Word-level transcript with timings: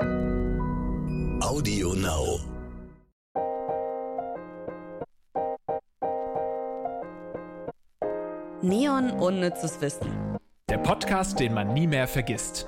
Audio 0.00 1.94
Now. 1.94 2.40
Neon 8.62 9.12
unnützes 9.12 9.80
Wissen. 9.80 10.38
Der 10.68 10.78
Podcast, 10.78 11.38
den 11.38 11.54
man 11.54 11.72
nie 11.74 11.86
mehr 11.86 12.08
vergisst. 12.08 12.66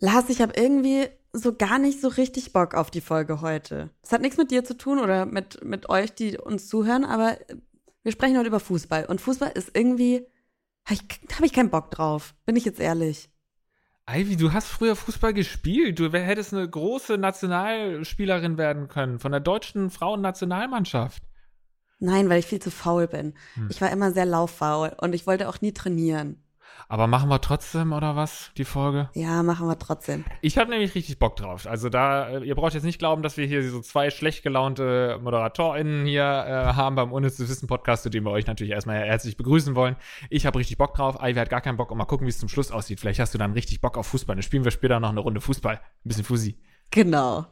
Lars, 0.00 0.28
ich 0.28 0.40
habe 0.42 0.52
irgendwie 0.56 1.08
so 1.34 1.54
gar 1.54 1.78
nicht 1.78 2.00
so 2.00 2.08
richtig 2.08 2.52
Bock 2.52 2.74
auf 2.74 2.90
die 2.90 3.00
Folge 3.00 3.40
heute. 3.40 3.90
Es 4.02 4.12
hat 4.12 4.22
nichts 4.22 4.36
mit 4.36 4.50
dir 4.50 4.64
zu 4.64 4.76
tun 4.76 4.98
oder 4.98 5.26
mit, 5.26 5.64
mit 5.64 5.88
euch, 5.88 6.14
die 6.14 6.38
uns 6.38 6.68
zuhören, 6.68 7.04
aber 7.04 7.36
wir 8.02 8.12
sprechen 8.12 8.36
heute 8.38 8.48
über 8.48 8.60
Fußball. 8.60 9.06
Und 9.06 9.20
Fußball 9.20 9.50
ist 9.54 9.76
irgendwie, 9.76 10.26
habe 10.84 10.94
ich, 10.94 11.34
hab 11.34 11.44
ich 11.44 11.52
keinen 11.52 11.70
Bock 11.70 11.90
drauf, 11.90 12.34
bin 12.46 12.56
ich 12.56 12.64
jetzt 12.64 12.80
ehrlich. 12.80 13.30
Ivy, 14.08 14.36
du 14.36 14.52
hast 14.52 14.68
früher 14.68 14.96
Fußball 14.96 15.32
gespielt. 15.32 15.98
Du 15.98 16.12
hättest 16.12 16.52
eine 16.52 16.68
große 16.68 17.16
Nationalspielerin 17.16 18.58
werden 18.58 18.88
können 18.88 19.18
von 19.18 19.32
der 19.32 19.40
deutschen 19.40 19.90
Frauennationalmannschaft. 19.90 21.22
Nein, 22.00 22.28
weil 22.28 22.40
ich 22.40 22.46
viel 22.46 22.60
zu 22.60 22.70
faul 22.70 23.08
bin. 23.08 23.34
Hm. 23.54 23.68
Ich 23.70 23.80
war 23.80 23.90
immer 23.90 24.12
sehr 24.12 24.26
lauffaul 24.26 24.94
und 25.00 25.14
ich 25.14 25.26
wollte 25.26 25.48
auch 25.48 25.62
nie 25.62 25.72
trainieren. 25.72 26.43
Aber 26.88 27.06
machen 27.06 27.28
wir 27.28 27.40
trotzdem 27.40 27.92
oder 27.92 28.16
was, 28.16 28.50
die 28.56 28.64
Folge? 28.64 29.08
Ja, 29.14 29.42
machen 29.42 29.66
wir 29.66 29.78
trotzdem. 29.78 30.24
Ich 30.42 30.58
habe 30.58 30.70
nämlich 30.70 30.94
richtig 30.94 31.18
Bock 31.18 31.36
drauf. 31.36 31.66
Also 31.66 31.88
da, 31.88 32.28
äh, 32.28 32.44
ihr 32.44 32.54
braucht 32.54 32.74
jetzt 32.74 32.84
nicht 32.84 32.98
glauben, 32.98 33.22
dass 33.22 33.36
wir 33.36 33.46
hier 33.46 33.68
so 33.68 33.80
zwei 33.80 34.10
schlecht 34.10 34.42
gelaunte 34.42 35.18
ModeratorInnen 35.22 36.06
hier 36.06 36.22
äh, 36.22 36.74
haben 36.74 36.96
beim 36.96 37.12
Unnütze 37.12 37.48
Wissen 37.48 37.66
Podcast, 37.66 38.02
zu 38.02 38.10
dem 38.10 38.24
wir 38.24 38.30
euch 38.30 38.46
natürlich 38.46 38.72
erstmal 38.72 38.98
herzlich 38.98 39.36
begrüßen 39.36 39.74
wollen. 39.74 39.96
Ich 40.30 40.46
habe 40.46 40.58
richtig 40.58 40.78
Bock 40.78 40.94
drauf. 40.94 41.16
Ivy 41.20 41.38
hat 41.38 41.50
gar 41.50 41.60
keinen 41.60 41.76
Bock 41.76 41.90
und 41.90 41.98
mal 41.98 42.04
gucken, 42.04 42.26
wie 42.26 42.30
es 42.30 42.38
zum 42.38 42.48
Schluss 42.48 42.70
aussieht. 42.70 43.00
Vielleicht 43.00 43.20
hast 43.20 43.32
du 43.34 43.38
dann 43.38 43.52
richtig 43.52 43.80
Bock 43.80 43.96
auf 43.96 44.06
Fußball. 44.08 44.36
Dann 44.36 44.42
spielen 44.42 44.64
wir 44.64 44.70
später 44.70 45.00
noch 45.00 45.10
eine 45.10 45.20
Runde 45.20 45.40
Fußball. 45.40 45.76
Ein 45.76 45.80
bisschen 46.08 46.24
Fusi. 46.24 46.58
Genau. 46.90 47.46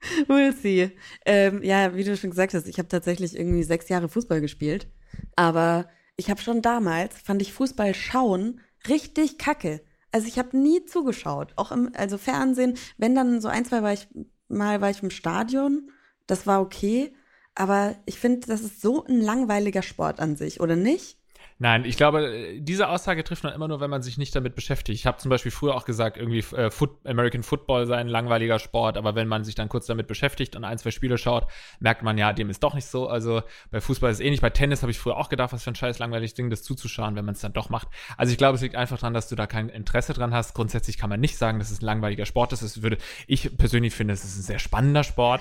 we'll 0.28 0.52
see. 0.52 0.92
Ähm, 1.26 1.62
ja, 1.62 1.94
wie 1.94 2.04
du 2.04 2.16
schon 2.16 2.30
gesagt 2.30 2.54
hast, 2.54 2.68
ich 2.68 2.78
habe 2.78 2.88
tatsächlich 2.88 3.36
irgendwie 3.36 3.62
sechs 3.62 3.88
Jahre 3.88 4.08
Fußball 4.08 4.40
gespielt. 4.40 4.88
Aber 5.36 5.86
ich 6.18 6.28
habe 6.30 6.42
schon 6.42 6.60
damals, 6.62 7.16
fand 7.22 7.40
ich 7.40 7.52
Fußball 7.54 7.94
schauen 7.94 8.60
richtig 8.88 9.38
kacke. 9.38 9.80
Also 10.12 10.26
ich 10.26 10.38
habe 10.38 10.56
nie 10.58 10.84
zugeschaut, 10.84 11.52
auch 11.56 11.72
im 11.72 11.90
also 11.94 12.18
Fernsehen, 12.18 12.76
wenn 12.98 13.14
dann 13.14 13.40
so 13.40 13.48
ein, 13.48 13.64
zwei 13.64 13.82
war 13.82 13.92
ich 13.92 14.08
mal 14.48 14.80
war 14.80 14.90
ich 14.90 15.02
im 15.02 15.10
Stadion, 15.10 15.90
das 16.26 16.46
war 16.46 16.60
okay, 16.60 17.14
aber 17.54 17.96
ich 18.06 18.18
finde, 18.18 18.46
das 18.46 18.62
ist 18.62 18.80
so 18.80 19.04
ein 19.04 19.20
langweiliger 19.20 19.82
Sport 19.82 20.20
an 20.20 20.36
sich, 20.36 20.60
oder 20.60 20.76
nicht? 20.76 21.17
Nein, 21.60 21.84
ich 21.84 21.96
glaube, 21.96 22.54
diese 22.60 22.88
Aussage 22.88 23.24
trifft 23.24 23.42
man 23.42 23.52
immer 23.52 23.66
nur, 23.66 23.80
wenn 23.80 23.90
man 23.90 24.00
sich 24.00 24.16
nicht 24.16 24.34
damit 24.36 24.54
beschäftigt. 24.54 24.96
Ich 24.96 25.06
habe 25.06 25.18
zum 25.18 25.28
Beispiel 25.28 25.50
früher 25.50 25.74
auch 25.74 25.84
gesagt, 25.84 26.16
irgendwie 26.16 26.38
äh, 26.56 26.70
Foot, 26.70 27.04
American 27.04 27.42
Football 27.42 27.84
sei 27.86 27.96
ein 27.96 28.06
langweiliger 28.06 28.60
Sport, 28.60 28.96
aber 28.96 29.16
wenn 29.16 29.26
man 29.26 29.42
sich 29.42 29.56
dann 29.56 29.68
kurz 29.68 29.86
damit 29.86 30.06
beschäftigt 30.06 30.54
und 30.54 30.62
ein, 30.62 30.78
zwei 30.78 30.92
Spiele 30.92 31.18
schaut, 31.18 31.48
merkt 31.80 32.04
man 32.04 32.16
ja, 32.16 32.32
dem 32.32 32.48
ist 32.48 32.62
doch 32.62 32.74
nicht 32.74 32.86
so. 32.86 33.08
Also 33.08 33.42
bei 33.72 33.80
Fußball 33.80 34.12
ist 34.12 34.18
es 34.18 34.24
ähnlich. 34.24 34.40
Bei 34.40 34.50
Tennis 34.50 34.82
habe 34.82 34.92
ich 34.92 35.00
früher 35.00 35.16
auch 35.16 35.28
gedacht, 35.28 35.52
was 35.52 35.64
für 35.64 35.72
ein 35.72 35.74
scheiß 35.74 35.98
langweiliges 35.98 36.34
Ding, 36.34 36.48
das 36.48 36.62
zuzuschauen, 36.62 37.16
wenn 37.16 37.24
man 37.24 37.34
es 37.34 37.40
dann 37.40 37.52
doch 37.52 37.70
macht. 37.70 37.88
Also 38.16 38.30
ich 38.30 38.38
glaube, 38.38 38.54
es 38.54 38.62
liegt 38.62 38.76
einfach 38.76 38.98
daran, 38.98 39.12
dass 39.12 39.28
du 39.28 39.34
da 39.34 39.48
kein 39.48 39.68
Interesse 39.68 40.12
dran 40.12 40.32
hast. 40.32 40.54
Grundsätzlich 40.54 40.96
kann 40.96 41.10
man 41.10 41.18
nicht 41.18 41.38
sagen, 41.38 41.58
dass 41.58 41.72
es 41.72 41.82
ein 41.82 41.86
langweiliger 41.86 42.24
Sport 42.24 42.52
ist. 42.52 42.62
Es 42.62 42.82
würde, 42.82 42.98
ich 43.26 43.58
persönlich 43.58 43.96
finde, 43.96 44.14
es 44.14 44.22
ist 44.22 44.38
ein 44.38 44.42
sehr 44.42 44.60
spannender 44.60 45.02
Sport. 45.02 45.40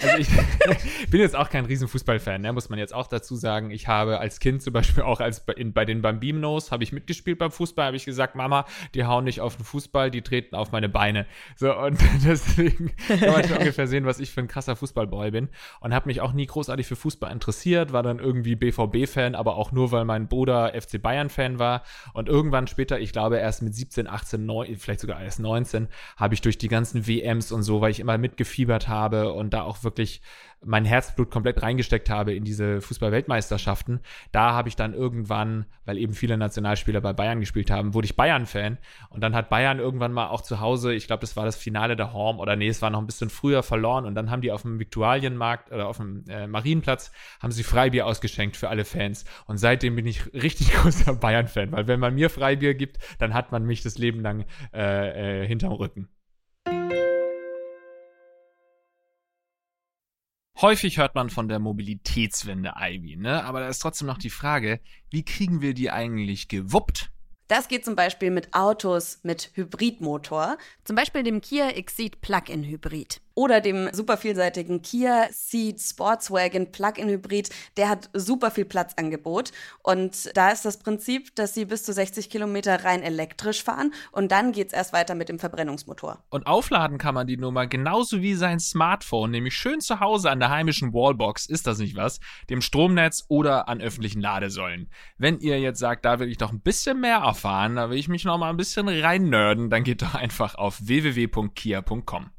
Also 0.00 0.18
ich 0.18 0.28
bin 1.10 1.20
jetzt 1.20 1.34
auch 1.34 1.50
kein 1.50 1.64
riesen 1.64 1.88
Fußballfan, 1.88 2.42
ne? 2.42 2.52
muss 2.52 2.68
man 2.68 2.78
jetzt 2.78 2.94
auch 2.94 3.08
dazu 3.08 3.34
sagen. 3.34 3.72
Ich 3.72 3.88
habe 3.88 4.20
als 4.20 4.38
Kind 4.38 4.62
zum 4.62 4.72
Beispiel 4.72 5.02
auch 5.02 5.18
als 5.18 5.47
in, 5.56 5.72
bei 5.72 5.84
den 5.84 6.02
Bambinos 6.02 6.70
habe 6.72 6.84
ich 6.84 6.92
mitgespielt 6.92 7.38
beim 7.38 7.50
Fußball, 7.50 7.86
habe 7.86 7.96
ich 7.96 8.04
gesagt, 8.04 8.34
Mama, 8.34 8.64
die 8.94 9.04
hauen 9.04 9.24
nicht 9.24 9.40
auf 9.40 9.56
den 9.56 9.64
Fußball, 9.64 10.10
die 10.10 10.22
treten 10.22 10.54
auf 10.54 10.72
meine 10.72 10.88
Beine. 10.88 11.26
So, 11.56 11.74
und 11.76 11.98
deswegen 12.24 12.94
kann 13.06 13.32
man 13.32 13.44
schon 13.44 13.58
ungefähr 13.58 13.86
sehen, 13.86 14.06
was 14.06 14.20
ich 14.20 14.30
für 14.30 14.40
ein 14.40 14.48
krasser 14.48 14.76
Fußballboy 14.76 15.30
bin. 15.30 15.48
Und 15.80 15.94
habe 15.94 16.08
mich 16.08 16.20
auch 16.20 16.32
nie 16.32 16.46
großartig 16.46 16.86
für 16.86 16.96
Fußball 16.96 17.32
interessiert, 17.32 17.92
war 17.92 18.02
dann 18.02 18.18
irgendwie 18.18 18.56
BVB-Fan, 18.56 19.34
aber 19.34 19.56
auch 19.56 19.72
nur, 19.72 19.92
weil 19.92 20.04
mein 20.04 20.28
Bruder 20.28 20.72
FC 20.78 21.00
Bayern-Fan 21.00 21.58
war. 21.58 21.82
Und 22.12 22.28
irgendwann 22.28 22.66
später, 22.66 22.98
ich 22.98 23.12
glaube 23.12 23.38
erst 23.38 23.62
mit 23.62 23.74
17, 23.74 24.06
18, 24.06 24.44
9, 24.44 24.76
vielleicht 24.76 25.00
sogar 25.00 25.20
erst 25.22 25.40
19, 25.40 25.88
habe 26.16 26.34
ich 26.34 26.40
durch 26.40 26.58
die 26.58 26.68
ganzen 26.68 27.06
WMs 27.06 27.52
und 27.52 27.62
so, 27.62 27.80
weil 27.80 27.90
ich 27.90 28.00
immer 28.00 28.18
mitgefiebert 28.18 28.88
habe 28.88 29.32
und 29.32 29.54
da 29.54 29.62
auch 29.62 29.84
wirklich 29.84 30.20
mein 30.64 30.84
Herzblut 30.84 31.30
komplett 31.30 31.62
reingesteckt 31.62 32.10
habe 32.10 32.34
in 32.34 32.44
diese 32.44 32.80
Fußball-Weltmeisterschaften. 32.80 34.00
Da 34.32 34.52
habe 34.52 34.68
ich 34.68 34.76
dann 34.76 34.92
irgendwann, 34.92 35.66
weil 35.84 35.98
eben 35.98 36.14
viele 36.14 36.36
Nationalspieler 36.36 37.00
bei 37.00 37.12
Bayern 37.12 37.40
gespielt 37.40 37.70
haben, 37.70 37.94
wurde 37.94 38.06
ich 38.06 38.16
Bayern-Fan. 38.16 38.78
Und 39.10 39.20
dann 39.20 39.34
hat 39.34 39.50
Bayern 39.50 39.78
irgendwann 39.78 40.12
mal 40.12 40.28
auch 40.28 40.40
zu 40.40 40.60
Hause, 40.60 40.94
ich 40.94 41.06
glaube, 41.06 41.20
das 41.20 41.36
war 41.36 41.44
das 41.44 41.56
Finale 41.56 41.96
der 41.96 42.12
Horm 42.12 42.40
oder 42.40 42.56
nee, 42.56 42.68
es 42.68 42.82
war 42.82 42.90
noch 42.90 42.98
ein 42.98 43.06
bisschen 43.06 43.30
früher 43.30 43.62
verloren. 43.62 44.04
Und 44.04 44.14
dann 44.14 44.30
haben 44.30 44.42
die 44.42 44.52
auf 44.52 44.62
dem 44.62 44.78
Viktualienmarkt 44.78 45.72
oder 45.72 45.88
auf 45.88 45.98
dem 45.98 46.24
äh, 46.28 46.46
Marienplatz, 46.46 47.12
haben 47.40 47.52
sie 47.52 47.62
Freibier 47.62 48.06
ausgeschenkt 48.06 48.56
für 48.56 48.68
alle 48.68 48.84
Fans. 48.84 49.24
Und 49.46 49.58
seitdem 49.58 49.96
bin 49.96 50.06
ich 50.06 50.26
richtig 50.32 50.72
großer 50.72 51.14
Bayern-Fan, 51.14 51.72
weil 51.72 51.86
wenn 51.86 52.00
man 52.00 52.14
mir 52.14 52.30
Freibier 52.30 52.74
gibt, 52.74 52.98
dann 53.18 53.34
hat 53.34 53.52
man 53.52 53.64
mich 53.64 53.82
das 53.82 53.98
Leben 53.98 54.20
lang 54.20 54.44
äh, 54.74 55.42
äh, 55.42 55.46
hinterm 55.46 55.72
Rücken. 55.72 56.08
Häufig 60.60 60.98
hört 60.98 61.14
man 61.14 61.30
von 61.30 61.48
der 61.48 61.60
Mobilitätswende 61.60 62.72
Ivy, 62.80 63.14
ne? 63.14 63.44
Aber 63.44 63.60
da 63.60 63.68
ist 63.68 63.78
trotzdem 63.78 64.08
noch 64.08 64.18
die 64.18 64.28
Frage, 64.28 64.80
wie 65.08 65.24
kriegen 65.24 65.60
wir 65.60 65.72
die 65.72 65.92
eigentlich 65.92 66.48
gewuppt? 66.48 67.12
Das 67.46 67.68
geht 67.68 67.84
zum 67.84 67.94
Beispiel 67.94 68.32
mit 68.32 68.54
Autos 68.54 69.20
mit 69.22 69.52
Hybridmotor, 69.54 70.58
zum 70.82 70.96
Beispiel 70.96 71.22
dem 71.22 71.40
Kia 71.40 71.68
Exceed 71.68 72.20
Plug-in 72.20 72.64
Hybrid 72.64 73.20
oder 73.38 73.60
dem 73.60 73.88
super 73.92 74.16
vielseitigen 74.16 74.82
Kia 74.82 75.28
Ceed 75.30 75.80
Sportswagen 75.80 76.72
Plug-in 76.72 77.08
Hybrid. 77.08 77.50
Der 77.76 77.88
hat 77.88 78.10
super 78.12 78.50
viel 78.50 78.64
Platzangebot 78.64 79.52
und 79.84 80.36
da 80.36 80.50
ist 80.50 80.64
das 80.64 80.80
Prinzip, 80.80 81.36
dass 81.36 81.54
sie 81.54 81.64
bis 81.64 81.84
zu 81.84 81.92
60 81.92 82.30
Kilometer 82.30 82.84
rein 82.84 83.00
elektrisch 83.00 83.62
fahren 83.62 83.94
und 84.10 84.32
dann 84.32 84.50
geht's 84.50 84.72
erst 84.72 84.92
weiter 84.92 85.14
mit 85.14 85.28
dem 85.28 85.38
Verbrennungsmotor. 85.38 86.18
Und 86.30 86.48
aufladen 86.48 86.98
kann 86.98 87.14
man 87.14 87.28
die 87.28 87.36
Nummer 87.36 87.68
genauso 87.68 88.22
wie 88.22 88.34
sein 88.34 88.58
Smartphone, 88.58 89.30
nämlich 89.30 89.54
schön 89.54 89.80
zu 89.80 90.00
Hause 90.00 90.32
an 90.32 90.40
der 90.40 90.50
heimischen 90.50 90.92
Wallbox, 90.92 91.46
ist 91.46 91.68
das 91.68 91.78
nicht 91.78 91.94
was, 91.94 92.18
dem 92.50 92.60
Stromnetz 92.60 93.24
oder 93.28 93.68
an 93.68 93.80
öffentlichen 93.80 94.20
Ladesäulen. 94.20 94.90
Wenn 95.16 95.38
ihr 95.38 95.60
jetzt 95.60 95.78
sagt, 95.78 96.04
da 96.04 96.18
will 96.18 96.28
ich 96.28 96.38
doch 96.38 96.50
ein 96.50 96.60
bisschen 96.60 97.00
mehr 97.00 97.18
erfahren, 97.18 97.76
da 97.76 97.88
will 97.88 97.98
ich 97.98 98.08
mich 98.08 98.24
noch 98.24 98.36
mal 98.36 98.50
ein 98.50 98.56
bisschen 98.56 98.88
rein 98.88 99.28
nerden, 99.28 99.70
dann 99.70 99.84
geht 99.84 100.02
doch 100.02 100.16
einfach 100.16 100.56
auf 100.56 100.80
www.kia.com. 100.84 102.32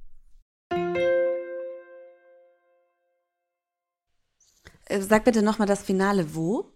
sag 5.00 5.24
bitte 5.26 5.42
nochmal 5.42 5.68
das 5.68 5.84
Finale 5.84 6.36
wo? 6.36 6.74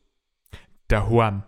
Der 0.89 1.07
Juan. 1.09 1.43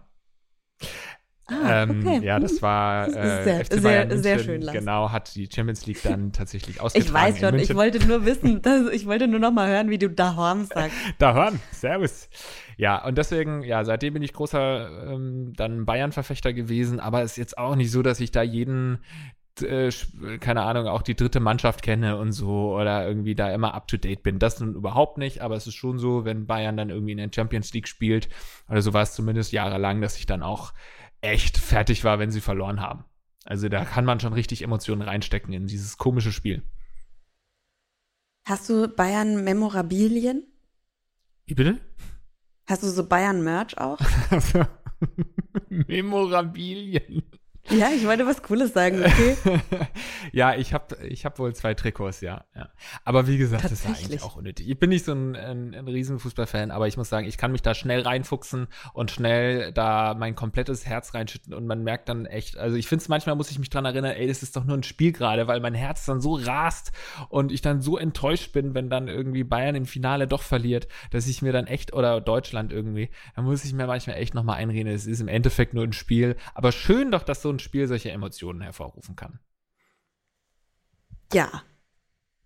Ah, 1.48 1.84
ähm, 1.84 2.00
okay. 2.00 2.26
Ja, 2.26 2.40
das 2.40 2.53
mhm. 2.53 2.62
war 2.64 3.08
äh, 3.08 3.44
sehr, 3.44 3.66
FC 3.66 3.74
sehr, 3.74 4.06
München, 4.06 4.24
sehr 4.24 4.40
schön. 4.40 4.62
Genau, 4.62 5.12
hat 5.12 5.36
die 5.36 5.48
Champions 5.52 5.86
League 5.86 6.02
dann 6.02 6.31
tatsächlich 6.34 6.81
ausgetragen. 6.81 7.08
Ich 7.08 7.14
weiß 7.14 7.40
schon, 7.40 7.59
ich 7.59 7.76
wollte 7.76 8.06
nur 8.06 8.26
wissen, 8.26 8.62
dass, 8.64 8.90
ich 8.90 9.06
wollte 9.06 9.28
nur 9.28 9.40
noch 9.40 9.52
mal 9.52 9.70
hören, 9.70 9.92
wie 9.92 10.00
du 10.00 10.09
Dahorn 10.09 10.66
sagst. 10.66 10.98
Dahorn, 11.20 11.59
servus. 11.72 12.30
Ja, 12.78 13.06
und 13.06 13.18
deswegen, 13.20 13.62
ja, 13.62 13.84
seitdem 13.84 14.16
bin 14.16 14.24
ich 14.24 14.34
großer 14.34 15.12
ähm, 15.12 15.53
dann 15.56 15.86
Bayern-Verfechter 15.86 16.52
gewesen, 16.52 17.00
aber 17.00 17.22
es 17.22 17.32
ist 17.32 17.38
jetzt 17.38 17.58
auch 17.59 17.76
nicht 17.76 17.92
so, 17.92 18.02
dass 18.02 18.20
ich 18.20 18.32
da 18.32 18.42
jeden 18.42 19.00
äh, 19.62 19.90
keine 20.40 20.64
Ahnung, 20.64 20.88
auch 20.88 21.02
die 21.02 21.16
dritte 21.16 21.40
Mannschaft 21.40 21.82
kenne 21.82 22.18
und 22.18 22.32
so 22.32 22.76
oder 22.76 23.08
irgendwie 23.08 23.35
da 23.35 23.53
immer 23.53 23.74
up 23.74 23.88
to 23.88 23.97
date 23.97 24.24
bin. 24.24 24.40
Das 24.40 24.59
nun 24.59 24.76
überhaupt 24.76 25.18
nicht, 25.18 25.41
aber 25.41 25.56
es 25.56 25.68
ist 25.68 25.76
schon 25.76 26.00
so, 26.00 26.26
wenn 26.26 26.47
Bayern 26.47 26.78
dann 26.78 26.90
irgendwie 26.90 27.14
in 27.14 27.18
der 27.18 27.32
Champions 27.34 27.74
League 27.74 27.88
spielt, 27.88 28.29
oder 28.70 28.82
so 28.82 28.94
war 28.94 29.03
es 29.03 29.14
zumindest 29.14 29.52
jahrelang, 29.52 30.02
dass 30.02 30.18
ich 30.18 30.26
dann 30.26 30.44
auch 30.44 30.74
echt 31.22 31.58
fertig 31.58 32.03
war, 32.03 32.20
wenn 32.20 32.32
sie 32.32 32.41
verloren 32.41 32.82
haben. 32.82 33.06
Also 33.46 33.70
da 33.70 33.85
kann 33.85 34.06
man 34.06 34.20
schon 34.20 34.34
richtig 34.34 34.62
Emotionen 34.62 35.02
reinstecken 35.02 35.53
in 35.53 35.68
dieses 35.68 35.97
komische 35.97 36.32
Spiel. 36.32 36.64
Hast 38.47 38.70
du 38.70 38.88
Bayern 38.88 39.44
Memorabilien? 39.44 40.44
Wie 41.46 41.56
bitte? 41.56 41.79
Hast 42.68 42.84
du 42.84 42.88
so 42.88 43.08
Bayern 43.08 43.44
Merch 43.44 43.78
auch? 43.78 44.00
Memorabilien. 45.70 47.24
Ja, 47.72 47.90
ich 47.90 48.06
wollte 48.06 48.28
was 48.28 48.44
Cooles 48.44 48.73
sagen, 48.73 49.03
okay? 49.03 49.35
ja, 50.32 50.56
ich 50.56 50.72
habe 50.73 50.96
ich 51.03 51.26
hab 51.26 51.40
wohl 51.40 51.56
zwei 51.56 51.73
Trikots, 51.73 52.22
ja, 52.22 52.46
ja. 52.56 52.70
Aber 53.03 53.28
wie 53.28 53.38
gesagt, 53.38 53.64
das 53.64 53.72
ist 53.72 53.85
ja 53.85 53.91
eigentlich 53.91 54.22
auch 54.22 54.35
unnötig. 54.35 54.70
Ich 54.70 54.79
bin 54.79 54.91
nicht 54.91 55.03
so 55.03 55.14
ein, 55.14 55.35
ein, 55.35 55.73
ein 55.73 55.88
Riesenfußballfan, 55.88 56.70
aber 56.70 56.88
ich 56.88 56.96
muss 56.96 57.09
sagen, 57.09 57.28
ich 57.28 57.38
kann 57.38 57.52
mich 57.52 57.64
da 57.64 57.73
schnell 57.73 58.02
reinfuchsen 58.02 58.67
und 58.94 59.09
schnell 59.09 59.72
da 59.72 60.14
mein 60.14 60.35
komplettes 60.35 60.85
Herz 60.85 61.16
reinschütten 61.16 61.56
und 61.56 61.66
man 61.66 61.84
merkt 61.84 62.08
dann 62.08 62.28
echt, 62.28 62.56
also 62.56 62.76
ich 62.76 62.88
finde 62.88 63.02
es 63.02 63.09
manchmal, 63.09 63.35
muss 63.35 63.50
ich 63.50 63.58
mich 63.58 63.72
dran 63.72 63.85
erinnern, 63.85 64.12
ey, 64.12 64.28
das 64.28 64.44
ist 64.44 64.56
doch 64.56 64.64
nur 64.64 64.78
ein 64.78 64.84
Spiel 64.84 65.12
gerade, 65.12 65.47
weil 65.47 65.59
mein 65.59 65.73
Herz 65.73 66.06
dann 66.06 66.22
so 66.22 66.35
rast 66.35 66.91
und 67.29 67.52
ich 67.52 67.62
dann 67.62 67.82
so 67.82 67.97
enttäuscht 67.97 68.53
bin, 68.53 68.76
wenn 68.76 68.91
dann 68.91 69.08
irgendwie 69.08 69.44
Bayern 69.44 69.76
im 69.76 69.85
Finale 69.85 70.28
doch 70.28 70.44
verliert, 70.44 70.88
dass 71.09 71.26
ich 71.28 71.41
mir 71.41 71.52
dann 71.52 71.66
echt, 71.66 71.94
oder 71.94 72.22
Deutschland 72.22 72.72
irgendwie, 72.72 73.09
da 73.35 73.41
muss 73.41 73.66
ich 73.66 73.73
mir 73.73 73.88
manchmal 73.88 74.17
echt 74.17 74.35
nochmal 74.35 74.58
einreden, 74.58 74.94
es 74.94 75.08
ist 75.08 75.20
im 75.20 75.28
Endeffekt 75.28 75.73
nur 75.73 75.84
ein 75.84 75.94
Spiel, 75.94 76.35
aber 76.53 76.72
schön 76.72 77.09
doch, 77.09 77.23
dass 77.23 77.41
so 77.41 77.54
ein 77.55 77.59
Spiel 77.59 77.87
solche 77.87 78.11
Emotionen 78.11 78.61
hervorrufen 78.61 79.16
kann. 79.16 79.40
Ja. 81.34 81.63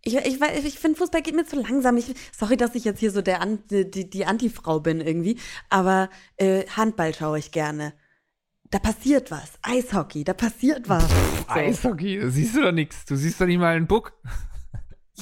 Ich, 0.01 0.15
ich, 0.15 0.41
ich 0.41 0.79
finde, 0.79 0.97
Fußball 0.97 1.21
geht 1.21 1.35
mir 1.35 1.45
zu 1.45 1.59
langsam. 1.59 1.97
Ich, 1.97 2.13
sorry, 2.31 2.55
dass 2.55 2.75
ich 2.75 2.85
jetzt 2.85 2.99
hier 2.99 3.11
so 3.11 3.21
der, 3.21 3.45
die, 3.45 4.09
die 4.09 4.25
Antifrau 4.25 4.79
bin 4.79 5.01
irgendwie. 5.01 5.37
Aber 5.69 6.09
äh, 6.37 6.65
Handball 6.67 7.13
schaue 7.13 7.39
ich 7.39 7.51
gerne. 7.51 7.93
Da 8.71 8.79
passiert 8.79 9.31
was. 9.31 9.59
Eishockey, 9.61 10.23
da 10.23 10.33
passiert 10.33 10.87
was. 10.87 11.03
Pff, 11.03 11.45
so. 11.47 11.53
Eishockey, 11.53 12.19
da 12.19 12.29
siehst 12.29 12.55
du 12.55 12.61
doch 12.61 12.71
nichts. 12.71 13.03
Du 13.05 13.15
siehst 13.15 13.41
doch 13.41 13.45
nicht 13.45 13.59
mal 13.59 13.75
einen 13.75 13.87
Buck. 13.87 14.13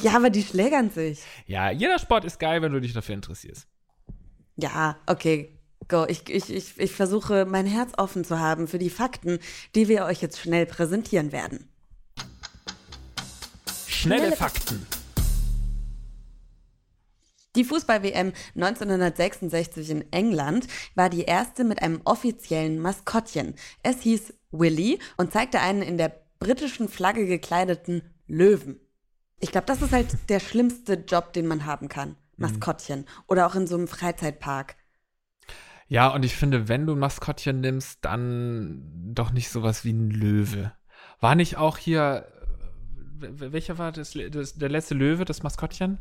Ja, 0.04 0.16
aber 0.16 0.30
die 0.30 0.44
schlägern 0.44 0.92
sich. 0.92 1.24
Ja, 1.48 1.72
jeder 1.72 1.98
Sport 1.98 2.24
ist 2.24 2.40
geil, 2.40 2.62
wenn 2.62 2.72
du 2.72 2.80
dich 2.80 2.94
dafür 2.94 3.16
interessierst. 3.16 3.68
Ja, 4.56 5.00
okay, 5.08 5.57
Go. 5.88 6.06
Ich, 6.08 6.30
ich, 6.30 6.54
ich, 6.54 6.80
ich 6.80 6.92
versuche, 6.92 7.46
mein 7.46 7.66
Herz 7.66 7.92
offen 7.98 8.24
zu 8.24 8.40
haben 8.40 8.68
für 8.68 8.80
die 8.80 8.90
Fakten, 8.90 9.40
die 9.76 9.88
wir 9.88 10.06
euch 10.06 10.22
jetzt 10.22 10.40
schnell 10.40 10.66
präsentieren 10.66 11.32
werden. 11.32 11.70
Schnelle, 13.88 14.36
Fakten. 14.36 14.86
Die 17.56 17.64
Fußball-WM 17.64 18.34
1966 18.54 19.90
in 19.90 20.14
England 20.14 20.68
war 20.94 21.10
die 21.10 21.24
erste 21.24 21.64
mit 21.64 21.82
einem 21.82 22.02
offiziellen 22.06 22.80
Maskottchen. 22.80 23.56
Es 23.82 24.02
hieß 24.02 24.36
Willy 24.52 25.00
und 25.18 25.34
zeigte 25.34 25.60
einen 25.60 25.82
in 25.82 25.98
der 25.98 26.22
britischen 26.40 26.88
Flagge 26.88 27.26
gekleideten 27.26 28.04
Löwen. 28.28 28.80
Ich 29.40 29.52
glaube, 29.52 29.66
das 29.66 29.82
ist 29.82 29.92
halt 29.92 30.16
der 30.30 30.40
schlimmste 30.40 30.94
Job, 30.94 31.34
den 31.34 31.48
man 31.48 31.66
haben 31.66 31.90
kann. 31.90 32.10
Mhm. 32.10 32.16
Maskottchen. 32.38 33.06
Oder 33.28 33.48
auch 33.48 33.56
in 33.56 33.68
so 33.68 33.76
einem 33.76 33.88
Freizeitpark. 33.88 34.76
Ja, 35.88 36.10
und 36.10 36.26
ich 36.26 36.36
finde, 36.36 36.68
wenn 36.68 36.86
du 36.86 36.94
ein 36.94 37.00
Maskottchen 37.00 37.62
nimmst, 37.62 38.04
dann 38.04 38.84
doch 39.14 39.32
nicht 39.32 39.50
sowas 39.50 39.86
wie 39.86 39.94
ein 39.94 40.12
Löwe. 40.12 40.74
War 41.20 41.36
nicht 41.36 41.58
auch 41.58 41.78
hier, 41.78 42.28
welcher 43.20 43.78
war 43.78 43.92
das, 43.92 44.18
das 44.32 44.56
der 44.56 44.70
letzte 44.70 44.96
Löwe, 44.96 45.24
das 45.26 45.44
Maskottchen? 45.44 46.00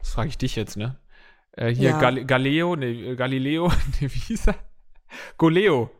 Das 0.00 0.10
frage 0.10 0.28
ich 0.28 0.38
dich 0.38 0.56
jetzt, 0.56 0.76
ne? 0.76 0.98
Äh, 1.52 1.74
hier 1.74 1.90
ja. 1.90 2.00
Gal 2.00 2.24
Galileo, 2.24 2.76
nee, 2.76 3.14
Galileo, 3.14 3.68
nee, 4.00 4.08
wie 4.12 4.18
hieß 4.18 4.48
er? 4.48 4.54
Goleo. 5.36 5.90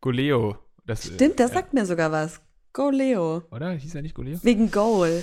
Goleo. 0.00 0.56
Das, 0.86 1.06
Stimmt, 1.06 1.38
das 1.38 1.50
äh, 1.50 1.54
sagt 1.54 1.74
mir 1.74 1.86
sogar 1.86 2.10
was. 2.10 2.40
Goleo. 2.72 3.42
Oder? 3.50 3.72
Hieß 3.72 3.96
er 3.96 4.02
nicht 4.02 4.14
Goleo? 4.14 4.38
Wegen 4.42 4.70
Goal. 4.70 5.22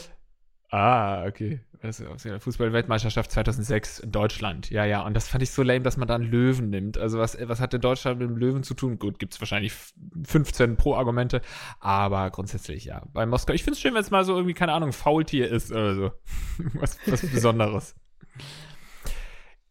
Ah, 0.69 1.25
okay. 1.25 1.61
Fußball-Weltmeisterschaft 1.81 3.31
2006 3.31 3.99
in 3.99 4.11
Deutschland. 4.11 4.69
Ja, 4.69 4.85
ja. 4.85 5.01
Und 5.01 5.13
das 5.13 5.27
fand 5.27 5.43
ich 5.43 5.51
so 5.51 5.63
lame, 5.63 5.81
dass 5.81 5.97
man 5.97 6.07
da 6.07 6.15
einen 6.15 6.29
Löwen 6.29 6.69
nimmt. 6.69 6.97
Also 6.97 7.19
was, 7.19 7.37
was 7.39 7.59
hat 7.59 7.73
denn 7.73 7.81
Deutschland 7.81 8.19
mit 8.19 8.29
dem 8.29 8.37
Löwen 8.37 8.63
zu 8.63 8.73
tun? 8.73 8.99
Gut, 8.99 9.19
gibt 9.19 9.33
es 9.33 9.41
wahrscheinlich 9.41 9.73
15 10.25 10.77
Pro-Argumente. 10.77 11.41
Aber 11.79 12.29
grundsätzlich, 12.31 12.85
ja. 12.85 13.03
Bei 13.13 13.25
Moskau, 13.25 13.53
ich 13.53 13.63
finde 13.63 13.75
es 13.75 13.81
schön, 13.81 13.93
wenn 13.93 14.01
es 14.01 14.11
mal 14.11 14.23
so 14.23 14.35
irgendwie, 14.35 14.53
keine 14.53 14.73
Ahnung, 14.73 14.93
Faultier 14.93 15.49
ist 15.49 15.71
oder 15.71 15.95
so. 15.95 16.11
was, 16.73 16.97
was 17.05 17.21
Besonderes. 17.21 17.95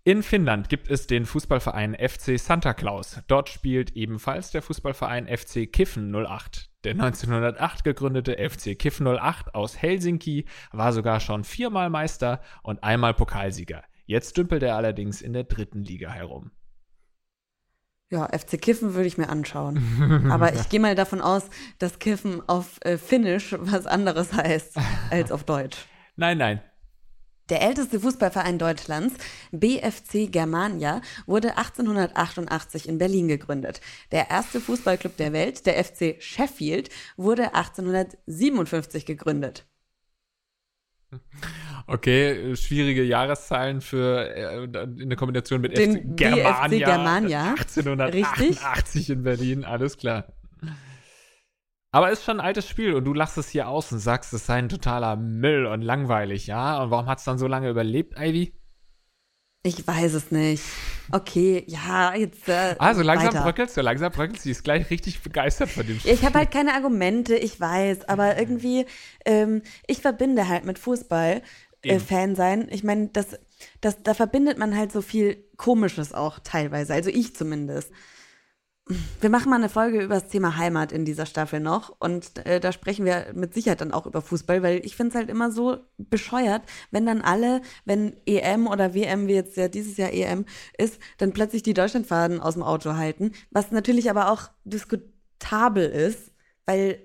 In 0.05 0.23
Finnland 0.23 0.69
gibt 0.69 0.89
es 0.89 1.09
den 1.09 1.27
Fußballverein 1.27 1.97
FC 1.97 2.39
Santa 2.39 2.75
Claus. 2.75 3.21
Dort 3.27 3.49
spielt 3.49 3.97
ebenfalls 3.97 4.53
der 4.53 4.63
Fußballverein 4.63 5.27
FC 5.27 5.67
Kiffen 5.71 6.15
08. 6.15 6.71
Der 6.87 6.93
1908 6.93 7.83
gegründete 7.83 8.37
FC 8.39 8.79
Kiff 8.79 9.01
08 9.01 9.57
aus 9.57 9.77
Helsinki 9.77 10.45
war 10.71 10.93
sogar 10.93 11.19
schon 11.19 11.43
viermal 11.43 11.91
Meister 11.91 12.41
und 12.63 12.85
einmal 12.85 13.13
Pokalsieger. 13.13 13.83
Jetzt 14.05 14.37
dümpelt 14.37 14.63
er 14.63 14.77
allerdings 14.77 15.21
in 15.21 15.33
der 15.33 15.43
dritten 15.43 15.83
Liga 15.83 16.13
herum. 16.13 16.53
Ja, 18.09 18.27
FC 18.27 18.63
Kiffen 18.63 18.95
würde 18.95 19.09
ich 19.09 19.19
mir 19.19 19.31
anschauen. 19.31 20.29
Aber 20.31 20.55
ich 20.55 20.69
gehe 20.69 20.79
mal 20.79 20.95
davon 20.95 21.21
aus, 21.21 21.51
dass 21.81 21.99
Kiffen 21.99 22.49
auf 22.49 22.79
äh, 22.83 22.99
Finnisch 22.99 23.57
was 23.59 23.89
anderes 23.89 24.33
heißt 24.33 24.77
als 25.11 25.33
auf 25.33 25.43
Deutsch. 25.43 25.87
Nein, 26.15 26.39
nein, 26.39 26.63
der 27.49 27.63
älteste 27.63 28.01
Fußballverein 28.01 28.59
Deutschlands, 28.59 29.15
BFC 29.53 30.31
Germania, 30.31 31.01
wurde 31.27 31.57
1888 31.57 32.89
in 32.89 32.99
Berlin 32.99 33.29
gegründet. 33.29 33.81
Der 34.13 34.31
erste 34.31 34.61
Fußballclub 34.61 35.17
der 35.17 35.33
Welt, 35.33 35.67
der 35.67 35.83
FC 35.83 36.17
Sheffield, 36.19 36.91
wurde 37.17 37.55
1857 37.55 39.07
gegründet. 39.07 39.67
Okay, 41.87 42.57
schwierige 42.57 43.05
Jahreszahlen 43.05 43.81
für 43.81 44.29
äh, 44.29 44.65
in 44.65 45.09
der 45.09 45.17
Kombination 45.17 45.61
mit 45.61 45.79
Den 45.79 45.93
FC 45.93 46.17
Germania. 46.17 46.69
BFC 46.69 46.85
Germania. 46.85 47.51
1888 47.51 48.49
Richtig? 48.77 49.11
in 49.11 49.23
Berlin, 49.23 49.65
alles 49.65 49.97
klar. 49.97 50.27
Aber 51.93 52.11
ist 52.11 52.25
schon 52.25 52.41
ein 52.41 52.47
altes 52.47 52.69
Spiel 52.69 52.95
und 52.95 53.05
du 53.05 53.15
lachst 53.15 53.39
es 53.39 53.49
hier 53.49 53.69
aus 53.69 53.91
und 53.93 54.01
sagst, 54.01 54.33
es 54.33 54.47
sei 54.47 54.57
ein 54.57 54.69
totaler 54.69 55.17
Müll 55.17 55.67
und 55.67 55.83
langweilig, 55.83 56.47
ja? 56.47 56.83
Und 56.83 56.91
warum 56.91 57.07
hat 57.07 57.19
es 57.19 57.25
dann 57.25 57.39
so 57.39 57.47
lange 57.47 57.71
überlebt, 57.71 58.19
Ivy? 58.19 58.53
Ich 59.63 59.85
weiß 59.85 60.15
es 60.15 60.31
nicht. 60.31 60.63
Okay, 61.11 61.65
ja, 61.67 62.15
jetzt. 62.15 62.49
Äh, 62.49 62.77
also 62.79 63.03
langsam 63.03 63.29
weiter. 63.29 63.43
bröckelst 63.43 63.77
du, 63.77 63.81
langsam 63.81 64.13
bröckelst 64.13 64.45
du. 64.45 64.49
Sie 64.49 64.51
ist 64.53 64.63
gleich 64.63 64.91
richtig 64.91 65.23
begeistert 65.23 65.71
von 65.71 65.87
dem 65.87 65.99
Spiel. 65.99 66.13
Ich 66.13 66.25
habe 66.25 66.39
halt 66.39 66.53
keine 66.53 66.75
Argumente, 66.75 67.35
ich 67.35 67.59
weiß, 67.61 68.09
aber 68.09 68.39
irgendwie, 68.39 68.87
ähm, 69.25 69.63
ich 69.89 70.03
verbinde 70.03 70.49
halt 70.49 70.65
mit 70.65 70.79
Fußball 70.79 71.43
äh, 71.83 71.99
Fan 71.99 72.37
sein. 72.37 72.69
Ich 72.71 72.85
meine, 72.85 73.09
das, 73.09 73.39
das, 73.81 74.03
da 74.03 74.15
verbindet 74.15 74.59
man 74.59 74.77
halt 74.77 74.93
so 74.93 75.03
viel 75.03 75.45
Komisches 75.57 76.13
auch 76.13 76.39
teilweise. 76.41 76.95
Also 76.95 77.11
ich 77.11 77.35
zumindest. 77.35 77.91
Wir 79.21 79.31
machen 79.31 79.51
mal 79.51 79.57
eine 79.57 79.69
Folge 79.69 80.01
über 80.01 80.15
das 80.15 80.29
Thema 80.29 80.59
Heimat 80.59 80.93
in 80.93 81.05
dieser 81.05 81.27
Staffel 81.27 81.59
noch 81.59 81.97
und 81.99 82.47
äh, 82.47 82.61
da 82.61 82.71
sprechen 82.71 83.05
wir 83.05 83.33
mit 83.35 83.53
Sicherheit 83.53 83.81
dann 83.81 83.91
auch 83.91 84.07
über 84.07 84.23
Fußball, 84.23 84.63
weil 84.63 84.87
ich 84.87 84.95
finde 84.95 85.11
es 85.11 85.15
halt 85.17 85.29
immer 85.29 85.51
so 85.51 85.79
bescheuert, 85.99 86.63
wenn 86.93 87.05
dann 87.05 87.21
alle, 87.21 87.63
wenn 87.85 88.15
EM 88.27 88.69
oder 88.69 88.95
WM, 88.95 89.27
wie 89.27 89.35
jetzt 89.35 89.57
ja 89.57 89.67
dieses 89.67 89.97
Jahr 89.97 90.13
EM 90.13 90.45
ist, 90.79 91.01
dann 91.19 91.33
plötzlich 91.33 91.65
die 91.65 91.75
Deutschlandfaden 91.75 92.41
aus 92.41 92.55
dem 92.55 92.63
Auto 92.63 92.95
halten, 92.95 93.33
was 93.51 93.73
natürlich 93.73 94.09
aber 94.09 94.31
auch 94.31 94.51
diskutabel 94.65 95.87
ist, 95.89 96.31
weil 96.65 97.03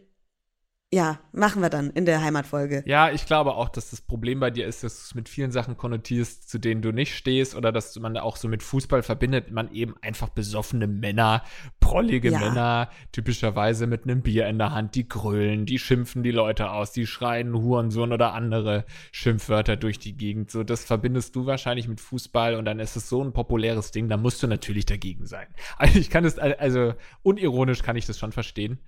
ja, 0.94 1.20
machen 1.32 1.62
wir 1.62 1.70
dann 1.70 1.90
in 1.92 2.06
der 2.06 2.22
Heimatfolge. 2.22 2.84
Ja, 2.86 3.12
ich 3.12 3.26
glaube 3.26 3.56
auch, 3.56 3.70
dass 3.70 3.92
das 3.92 4.02
Problem 4.02 4.42
bei 4.42 4.52
dir 4.52 4.68
ist, 4.68 4.84
dass 4.84 4.98
du 4.98 5.04
es 5.04 5.16
mit 5.16 5.30
vielen 5.30 5.52
Sachen 5.52 5.78
konnotierst, 5.78 6.50
zu 6.50 6.60
denen 6.60 6.82
du 6.82 6.92
nicht 6.92 7.16
stehst, 7.16 7.56
oder 7.56 7.72
dass 7.72 7.98
man 7.98 8.18
auch 8.18 8.36
so 8.36 8.50
mit 8.50 8.62
Fußball 8.62 9.02
verbindet, 9.02 9.52
man 9.52 9.72
eben 9.72 9.96
einfach 10.02 10.28
besoffene 10.28 10.88
Männer, 10.88 11.44
prollige 11.80 12.32
ja. 12.32 12.40
Männer, 12.40 12.90
typischerweise 13.14 13.88
mit 13.88 14.04
einem 14.04 14.22
Bier 14.22 14.48
in 14.48 14.58
der 14.58 14.74
Hand, 14.74 14.96
die 14.96 15.08
grölen, 15.08 15.66
die 15.66 15.80
schimpfen 15.80 16.24
die 16.24 16.32
Leute 16.32 16.72
aus, 16.72 16.92
die 16.92 17.08
schreien 17.08 17.54
Hurensohn 17.54 18.12
oder 18.12 18.34
andere 18.34 18.84
Schimpfwörter 19.14 19.78
durch 19.78 19.98
die 19.98 20.18
Gegend. 20.18 20.52
So, 20.52 20.66
das 20.66 20.84
verbindest 20.84 21.38
du 21.38 21.46
wahrscheinlich 21.46 21.88
mit 21.88 22.02
Fußball 22.02 22.56
und 22.56 22.66
dann 22.66 22.80
ist 22.80 22.98
es 22.98 23.08
so 23.08 23.24
ein 23.24 23.32
populäres 23.32 23.92
Ding, 23.92 24.10
da 24.10 24.18
musst 24.18 24.44
du 24.44 24.48
natürlich 24.48 24.88
dagegen 24.88 25.26
sein. 25.26 25.48
Also 25.78 25.98
ich 25.98 26.10
kann 26.10 26.26
es, 26.26 26.38
also 26.38 26.96
unironisch 27.24 27.82
kann 27.82 27.96
ich 27.96 28.06
das 28.06 28.20
schon 28.20 28.34
verstehen, 28.34 28.80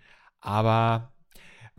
aber 0.41 1.12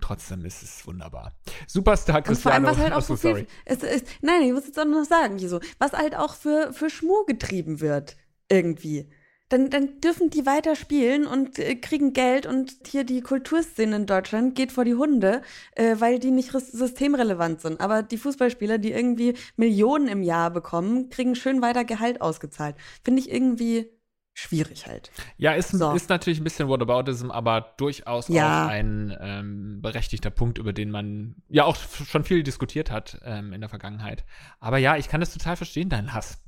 Trotzdem 0.05 0.45
ist 0.45 0.63
es 0.63 0.87
wunderbar. 0.87 1.33
Superstar 1.67 2.21
Cristiano. 2.21 2.35
Und 2.35 2.43
vor 2.43 2.53
allem, 2.53 2.65
was 2.65 2.77
halt 2.77 2.93
auch 2.93 3.01
so 3.01 3.17
viel, 3.17 3.47
es, 3.65 3.83
es, 3.83 4.03
nein, 4.21 4.43
ich 4.43 4.53
muss 4.53 4.67
jetzt 4.67 4.79
auch 4.79 4.85
noch 4.85 5.07
sagen, 5.07 5.39
hier 5.39 5.49
so, 5.49 5.61
was 5.79 5.95
halt 5.95 6.15
auch 6.15 6.35
für, 6.35 6.75
für 6.75 6.91
Schmuh 6.91 7.25
getrieben 7.25 7.81
wird, 7.81 8.15
irgendwie. 8.51 9.09
Dann, 9.49 9.71
dann 9.71 10.03
dürfen 10.03 10.29
die 10.29 10.45
weiter 10.45 10.77
spielen 10.77 11.27
und 11.27 11.59
äh, 11.59 11.77
kriegen 11.77 12.13
Geld 12.13 12.45
und 12.45 12.77
hier 12.87 13.05
die 13.05 13.23
Kulturszene 13.23 13.97
in 13.97 14.05
Deutschland 14.05 14.55
geht 14.55 14.73
vor 14.73 14.85
die 14.85 14.95
Hunde, 14.95 15.41
äh, 15.75 15.97
weil 16.01 16.19
die 16.19 16.33
nicht 16.33 16.51
systemrelevant 16.53 17.63
sind. 17.63 17.81
Aber 17.81 18.03
die 18.03 18.19
Fußballspieler, 18.19 18.77
die 18.77 18.93
irgendwie 18.93 19.39
Millionen 19.57 20.09
im 20.09 20.23
Jahr 20.23 20.51
bekommen, 20.51 21.09
kriegen 21.09 21.35
schön 21.35 21.63
weiter 21.63 21.87
Gehalt 21.87 22.21
ausgezahlt. 22.21 22.77
Finde 23.03 23.23
ich 23.23 23.31
irgendwie 23.33 23.91
schwierig 24.35 24.87
halt. 24.87 25.11
Ja, 25.39 25.53
ist, 25.53 25.71
so. 25.71 25.93
ist 25.93 26.11
natürlich 26.11 26.41
ein 26.41 26.45
bisschen 26.45 26.69
Whataboutism, 26.69 27.31
aber 27.31 27.73
durchaus 27.77 28.29
ja. 28.29 28.67
auch 28.67 28.69
ein 28.69 29.17
ähm, 29.21 29.81
berechtigter 29.81 30.31
Punkt, 30.31 30.59
über 30.59 30.73
den 30.73 30.91
man 30.91 31.37
ja 31.49 31.65
auch 31.65 31.77
schon 31.77 32.25
viel 32.25 32.43
diskutiert 32.43 32.91
hat 32.91 33.21
ähm, 33.25 33.53
in 33.53 33.61
der 33.61 33.71
Vergangenheit. 33.71 34.25
Aber 34.59 34.79
ja, 34.79 34.97
ich 34.97 35.09
kann 35.09 35.21
das 35.21 35.33
total 35.33 35.57
verstehen, 35.57 35.89
dein 35.89 36.13
Hass. 36.13 36.43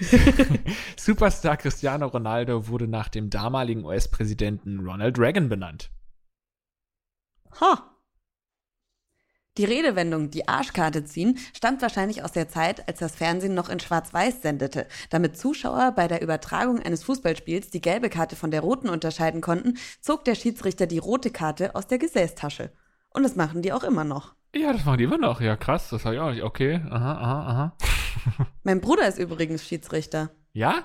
Superstar 0.96 1.56
Cristiano 1.56 2.06
Ronaldo 2.06 2.66
wurde 2.66 2.88
nach 2.88 3.08
dem 3.08 3.30
damaligen 3.30 3.84
US-Präsidenten 3.84 4.80
Ronald 4.80 5.18
Reagan 5.18 5.48
benannt. 5.48 5.90
Ha! 7.60 7.97
Die 9.58 9.64
Redewendung 9.64 10.30
die 10.30 10.46
Arschkarte 10.46 11.04
ziehen 11.04 11.36
stammt 11.52 11.82
wahrscheinlich 11.82 12.22
aus 12.22 12.30
der 12.30 12.48
Zeit, 12.48 12.86
als 12.86 13.00
das 13.00 13.16
Fernsehen 13.16 13.54
noch 13.54 13.68
in 13.68 13.80
Schwarz-Weiß 13.80 14.40
sendete. 14.40 14.86
Damit 15.10 15.36
Zuschauer 15.36 15.92
bei 15.96 16.06
der 16.06 16.22
Übertragung 16.22 16.80
eines 16.80 17.02
Fußballspiels 17.02 17.68
die 17.70 17.80
gelbe 17.80 18.08
Karte 18.08 18.36
von 18.36 18.52
der 18.52 18.60
roten 18.60 18.88
unterscheiden 18.88 19.40
konnten, 19.40 19.76
zog 20.00 20.24
der 20.24 20.36
Schiedsrichter 20.36 20.86
die 20.86 20.98
rote 20.98 21.30
Karte 21.32 21.74
aus 21.74 21.88
der 21.88 21.98
Gesäßtasche. 21.98 22.70
Und 23.10 23.24
das 23.24 23.34
machen 23.34 23.62
die 23.62 23.72
auch 23.72 23.82
immer 23.82 24.04
noch. 24.04 24.36
Ja, 24.54 24.72
das 24.72 24.84
machen 24.84 24.98
die 24.98 25.04
immer 25.04 25.18
noch. 25.18 25.40
Ja, 25.40 25.56
krass, 25.56 25.88
das 25.90 26.04
habe 26.04 26.14
ich 26.14 26.20
auch 26.20 26.30
nicht. 26.30 26.44
Okay, 26.44 26.80
aha, 26.88 27.12
aha, 27.14 27.46
aha. 27.50 27.76
Mein 28.62 28.80
Bruder 28.80 29.08
ist 29.08 29.18
übrigens 29.18 29.66
Schiedsrichter. 29.66 30.30
Ja? 30.52 30.84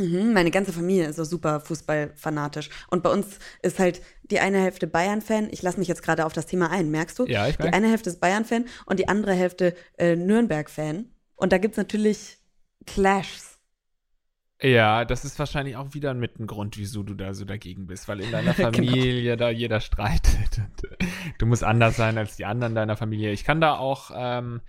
Mhm, 0.00 0.32
meine 0.32 0.50
ganze 0.50 0.72
Familie 0.72 1.06
ist 1.08 1.16
so 1.16 1.24
super 1.24 1.60
fußballfanatisch. 1.60 2.70
Und 2.88 3.02
bei 3.02 3.10
uns 3.10 3.38
ist 3.62 3.78
halt 3.78 4.00
die 4.22 4.40
eine 4.40 4.58
Hälfte 4.62 4.86
Bayern-Fan. 4.86 5.48
Ich 5.50 5.60
lasse 5.62 5.78
mich 5.78 5.88
jetzt 5.88 6.02
gerade 6.02 6.24
auf 6.24 6.32
das 6.32 6.46
Thema 6.46 6.70
ein, 6.70 6.90
merkst 6.90 7.18
du? 7.18 7.26
Ja, 7.26 7.48
ich 7.48 7.56
Die 7.56 7.62
merk. 7.64 7.74
eine 7.74 7.88
Hälfte 7.88 8.10
ist 8.10 8.20
Bayern-Fan 8.20 8.64
und 8.86 8.98
die 8.98 9.08
andere 9.08 9.34
Hälfte 9.34 9.74
äh, 9.98 10.16
Nürnberg-Fan. 10.16 11.06
Und 11.36 11.52
da 11.52 11.58
gibt's 11.58 11.76
natürlich 11.76 12.38
Clashs. 12.86 13.58
Ja, 14.62 15.06
das 15.06 15.24
ist 15.24 15.38
wahrscheinlich 15.38 15.76
auch 15.76 15.94
wieder 15.94 16.12
mit 16.12 16.38
ein 16.38 16.46
Grund, 16.46 16.76
wieso 16.76 17.02
du 17.02 17.14
da 17.14 17.32
so 17.32 17.46
dagegen 17.46 17.86
bist, 17.86 18.08
weil 18.08 18.20
in 18.20 18.30
deiner 18.30 18.52
Genau. 18.54 18.70
Familie 18.70 19.36
da 19.36 19.50
jeder 19.50 19.80
streitet. 19.80 20.60
Du 21.38 21.46
musst 21.46 21.64
anders 21.64 21.96
sein 21.96 22.18
als 22.18 22.36
die 22.36 22.44
anderen 22.44 22.74
deiner 22.74 22.96
Familie. 22.96 23.32
Ich 23.32 23.44
kann 23.44 23.60
da 23.60 23.76
auch, 23.78 24.10
ähm, 24.14 24.60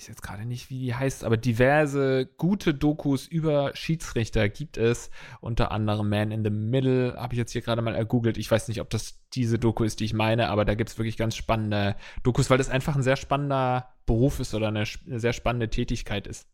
weiß 0.00 0.08
jetzt 0.08 0.22
gerade 0.22 0.46
nicht, 0.46 0.70
wie 0.70 0.78
die 0.78 0.94
heißt, 0.94 1.24
aber 1.24 1.36
diverse 1.36 2.26
gute 2.38 2.72
Dokus 2.72 3.26
über 3.26 3.72
Schiedsrichter 3.74 4.48
gibt 4.48 4.78
es. 4.78 5.10
Unter 5.42 5.70
anderem 5.72 6.08
Man 6.08 6.30
in 6.30 6.42
the 6.42 6.50
Middle 6.50 7.14
habe 7.16 7.34
ich 7.34 7.38
jetzt 7.38 7.52
hier 7.52 7.60
gerade 7.60 7.82
mal 7.82 7.94
ergoogelt. 7.94 8.38
Ich 8.38 8.50
weiß 8.50 8.68
nicht, 8.68 8.80
ob 8.80 8.88
das 8.88 9.20
diese 9.34 9.58
Doku 9.58 9.84
ist, 9.84 10.00
die 10.00 10.06
ich 10.06 10.14
meine, 10.14 10.48
aber 10.48 10.64
da 10.64 10.74
gibt's 10.74 10.96
wirklich 10.96 11.18
ganz 11.18 11.36
spannende 11.36 11.96
Dokus, 12.22 12.48
weil 12.48 12.58
das 12.58 12.70
einfach 12.70 12.96
ein 12.96 13.02
sehr 13.02 13.16
spannender 13.16 13.90
Beruf 14.06 14.40
ist 14.40 14.54
oder 14.54 14.68
eine, 14.68 14.84
eine 15.06 15.20
sehr 15.20 15.34
spannende 15.34 15.68
Tätigkeit 15.68 16.26
ist. 16.26 16.46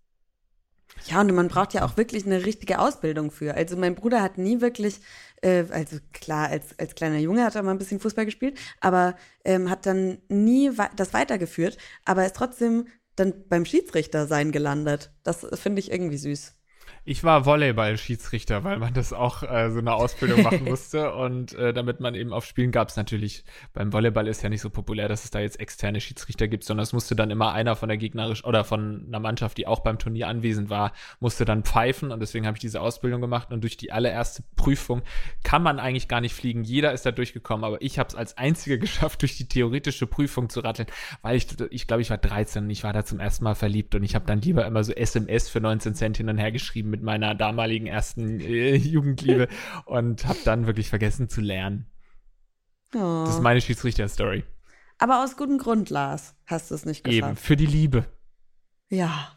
Ja, 1.05 1.21
und 1.21 1.33
man 1.35 1.49
braucht 1.49 1.75
ja 1.75 1.85
auch 1.85 1.97
wirklich 1.97 2.27
eine 2.27 2.45
richtige 2.45 2.79
Ausbildung 2.79 3.31
für. 3.31 3.55
Also 3.55 3.77
mein 3.77 3.95
Bruder 3.95 4.23
hat 4.23 4.39
nie 4.39 4.61
wirklich, 4.61 5.01
äh, 5.43 5.65
also 5.71 5.99
klar, 6.13 6.49
als, 6.49 6.79
als 6.79 6.95
kleiner 6.95 7.19
Junge 7.19 7.45
hat 7.45 7.55
er 7.55 7.63
mal 7.63 7.73
ein 7.73 7.79
bisschen 7.79 8.01
Fußball 8.01 8.25
gespielt, 8.25 8.59
aber 8.81 9.15
ähm, 9.45 9.69
hat 9.69 9.85
dann 9.87 10.19
nie 10.29 10.77
wei- 10.79 10.91
das 10.97 11.13
weitergeführt, 11.13 11.77
aber 12.05 12.25
ist 12.25 12.37
trotzdem 12.37 12.87
dann 13.17 13.49
beim 13.49 13.65
Schiedsrichter 13.65 14.27
sein 14.27 14.53
gelandet. 14.53 15.11
Das 15.23 15.47
finde 15.55 15.81
ich 15.81 15.91
irgendwie 15.91 16.19
süß. 16.19 16.56
Ich 17.05 17.23
war 17.23 17.47
Volleyball-Schiedsrichter, 17.47 18.65
weil 18.65 18.79
man 18.79 18.93
das 18.93 19.13
auch 19.13 19.43
äh, 19.43 19.71
so 19.71 19.79
eine 19.79 19.95
Ausbildung 19.95 20.43
machen 20.43 20.65
musste. 20.69 21.13
Und 21.15 21.53
äh, 21.55 21.73
damit 21.73 22.01
man 22.01 22.15
eben 22.15 22.33
auf 22.33 22.45
Spielen 22.45 22.73
gab 22.73 22.89
es 22.89 22.97
natürlich, 22.97 23.45
beim 23.73 23.93
Volleyball 23.93 24.27
ist 24.27 24.43
ja 24.43 24.49
nicht 24.49 24.61
so 24.61 24.71
populär, 24.71 25.09
dass 25.09 25.25
es 25.25 25.31
da 25.31 25.41
jetzt 25.41 25.61
externe 25.61 26.01
Schiedsrichter 26.01 26.49
gibt, 26.49 26.65
sondern 26.65 26.83
es 26.83 26.93
musste 26.93 27.15
dann 27.15 27.31
immer 27.31 27.53
einer 27.53 27.77
von 27.77 27.89
der 27.89 27.99
gegnerisch 27.99 28.45
oder 28.45 28.65
von 28.65 29.05
einer 29.07 29.21
Mannschaft, 29.21 29.59
die 29.59 29.67
auch 29.67 29.81
beim 29.81 29.99
Turnier 29.99 30.29
anwesend 30.29 30.71
war, 30.71 30.93
musste 31.21 31.45
dann 31.45 31.63
pfeifen. 31.63 32.11
Und 32.11 32.21
deswegen 32.21 32.47
habe 32.47 32.57
ich 32.57 32.61
diese 32.61 32.81
Ausbildung 32.81 33.21
gemacht. 33.21 33.53
Und 33.53 33.63
durch 33.63 33.77
die 33.77 33.93
allererste 33.93 34.43
Prüfung 34.57 35.03
kann 35.45 35.63
man 35.63 35.79
eigentlich 35.79 36.09
gar 36.09 36.21
nicht 36.21 36.35
fliegen. 36.35 36.65
Jeder 36.65 36.93
ist 36.93 37.07
da 37.07 37.13
durchgekommen, 37.13 37.65
aber 37.65 37.83
ich 37.83 37.99
habe 37.99 38.09
es 38.09 38.15
als 38.15 38.37
Einziger 38.37 38.77
geschafft, 38.79 39.23
durch 39.23 39.37
die 39.37 39.49
theoretische 39.49 40.07
Prüfung 40.07 40.49
zu 40.49 40.61
ratteln, 40.61 40.89
weil 41.23 41.37
ich, 41.37 41.47
ich 41.71 41.87
glaube, 41.87 42.03
ich 42.03 42.11
war 42.11 42.19
13 42.19 42.65
und 42.65 42.71
ich 42.71 42.85
war 42.85 42.93
da 42.93 43.05
zum 43.05 43.21
ersten 43.21 43.45
Mal 43.45 43.55
verliebt 43.55 43.95
und 43.95 44.03
ich 44.03 44.15
habe 44.15 44.27
dann 44.27 44.41
lieber 44.41 44.67
immer 44.67 44.83
so 44.83 44.93
SMS 44.93 45.49
für 45.49 45.61
19 45.61 45.95
Cent 45.95 46.17
hin 46.17 46.29
und 46.29 46.39
her 46.39 46.53
geschrieben 46.53 46.76
mit 46.83 47.03
meiner 47.03 47.35
damaligen 47.35 47.87
ersten 47.87 48.41
äh, 48.41 48.75
Jugendliebe 48.77 49.49
und 49.87 50.27
habe 50.27 50.39
dann 50.45 50.67
wirklich 50.67 50.89
vergessen 50.89 51.29
zu 51.29 51.41
lernen. 51.41 51.87
Oh. 52.95 53.25
Das 53.27 53.37
ist 53.37 53.43
meine 53.43 53.61
Schiedsrichter-Story. 53.61 54.45
aber 54.99 55.23
aus 55.25 55.37
gutem 55.37 55.59
Grund, 55.59 55.91
Lars, 55.91 56.35
hast 56.47 56.71
du 56.71 56.75
es 56.75 56.85
nicht 56.87 57.07
Eben, 57.07 57.21
geschafft. 57.29 57.43
für 57.43 57.57
die 57.57 57.67
Liebe. 57.67 58.07
Ja. 58.89 59.33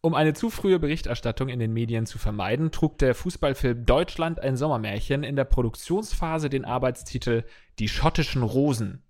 Um 0.00 0.14
eine 0.14 0.34
zu 0.34 0.50
frühe 0.50 0.78
Berichterstattung 0.78 1.48
in 1.48 1.58
den 1.58 1.72
Medien 1.72 2.04
zu 2.06 2.18
vermeiden, 2.18 2.70
trug 2.70 2.98
der 2.98 3.14
Fußballfilm 3.14 3.86
Deutschland 3.86 4.38
ein 4.38 4.56
Sommermärchen 4.56 5.24
in 5.24 5.34
der 5.34 5.44
Produktionsphase 5.44 6.50
den 6.50 6.64
Arbeitstitel 6.66 7.44
Die 7.78 7.88
schottischen 7.88 8.42
Rosen. 8.42 9.02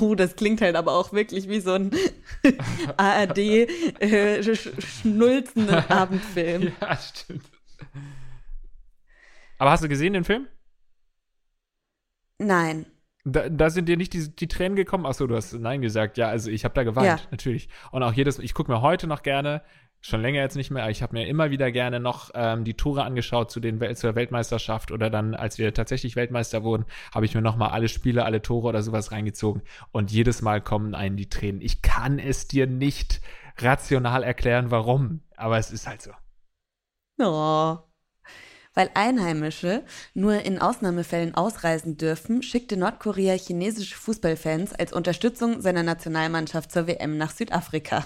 Oh, 0.00 0.14
das 0.16 0.36
klingt 0.36 0.60
halt 0.60 0.76
aber 0.76 0.92
auch 0.92 1.12
wirklich 1.12 1.48
wie 1.48 1.60
so 1.60 1.72
ein 1.74 1.90
ARD 2.96 3.38
äh, 3.38 4.42
Abendfilm. 5.88 6.72
Ja, 6.80 6.96
stimmt. 6.96 7.44
Aber 9.58 9.70
hast 9.70 9.84
du 9.84 9.88
gesehen 9.88 10.12
den 10.12 10.24
Film? 10.24 10.46
Nein. 12.38 12.86
Da, 13.24 13.48
da 13.48 13.70
sind 13.70 13.88
dir 13.88 13.96
nicht 13.96 14.12
die, 14.14 14.34
die 14.34 14.48
Tränen 14.48 14.74
gekommen? 14.74 15.06
Achso, 15.06 15.26
du 15.28 15.36
hast 15.36 15.52
Nein 15.52 15.80
gesagt. 15.80 16.18
Ja, 16.18 16.28
also 16.28 16.50
ich 16.50 16.64
habe 16.64 16.74
da 16.74 16.82
geweint, 16.82 17.20
Ja. 17.20 17.26
natürlich. 17.30 17.68
Und 17.92 18.02
auch 18.02 18.12
jedes, 18.12 18.40
ich 18.40 18.52
gucke 18.54 18.72
mir 18.72 18.82
heute 18.82 19.06
noch 19.06 19.22
gerne, 19.22 19.62
schon 20.02 20.20
länger 20.20 20.40
jetzt 20.40 20.56
nicht 20.56 20.70
mehr, 20.70 20.82
aber 20.82 20.90
ich 20.90 21.02
habe 21.02 21.14
mir 21.14 21.26
immer 21.26 21.50
wieder 21.50 21.70
gerne 21.70 22.00
noch 22.00 22.30
ähm, 22.34 22.64
die 22.64 22.74
Tore 22.74 23.04
angeschaut 23.04 23.50
zu 23.50 23.60
den 23.60 23.80
Wel 23.80 23.96
zur 23.96 24.16
Weltmeisterschaft 24.16 24.90
oder 24.90 25.08
dann, 25.08 25.34
als 25.34 25.58
wir 25.58 25.72
tatsächlich 25.72 26.16
Weltmeister 26.16 26.64
wurden, 26.64 26.84
habe 27.14 27.24
ich 27.24 27.34
mir 27.34 27.40
nochmal 27.40 27.70
alle 27.70 27.88
Spiele, 27.88 28.24
alle 28.24 28.42
Tore 28.42 28.68
oder 28.68 28.82
sowas 28.82 29.12
reingezogen. 29.12 29.62
Und 29.92 30.10
jedes 30.10 30.42
Mal 30.42 30.60
kommen 30.60 30.96
einen 30.96 31.16
die 31.16 31.28
Tränen. 31.28 31.62
Ich 31.62 31.82
kann 31.82 32.18
es 32.18 32.48
dir 32.48 32.66
nicht 32.66 33.20
rational 33.58 34.24
erklären, 34.24 34.70
warum, 34.72 35.20
aber 35.36 35.58
es 35.58 35.70
ist 35.70 35.86
halt 35.86 36.02
so. 36.02 36.10
Oh. 37.18 37.78
Weil 38.74 38.90
Einheimische 38.94 39.84
nur 40.14 40.42
in 40.42 40.58
Ausnahmefällen 40.58 41.34
ausreisen 41.34 41.96
dürfen, 41.96 42.42
schickte 42.42 42.76
Nordkorea 42.76 43.34
chinesische 43.34 43.94
Fußballfans 43.96 44.72
als 44.72 44.92
Unterstützung 44.92 45.60
seiner 45.60 45.82
Nationalmannschaft 45.82 46.72
zur 46.72 46.86
WM 46.88 47.18
nach 47.18 47.30
Südafrika. 47.30 48.04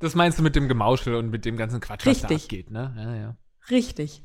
Das 0.00 0.14
meinst 0.14 0.38
du 0.38 0.42
mit 0.42 0.56
dem 0.56 0.66
Gemauschel 0.66 1.14
und 1.14 1.30
mit 1.30 1.44
dem 1.44 1.56
ganzen 1.56 1.80
Quatsch, 1.80 2.06
was 2.06 2.22
da 2.22 2.28
Richtig. 2.28 2.44
abgeht, 2.44 2.70
ne? 2.70 2.94
Ja, 2.96 3.14
ja. 3.14 3.36
Richtig. 3.70 4.24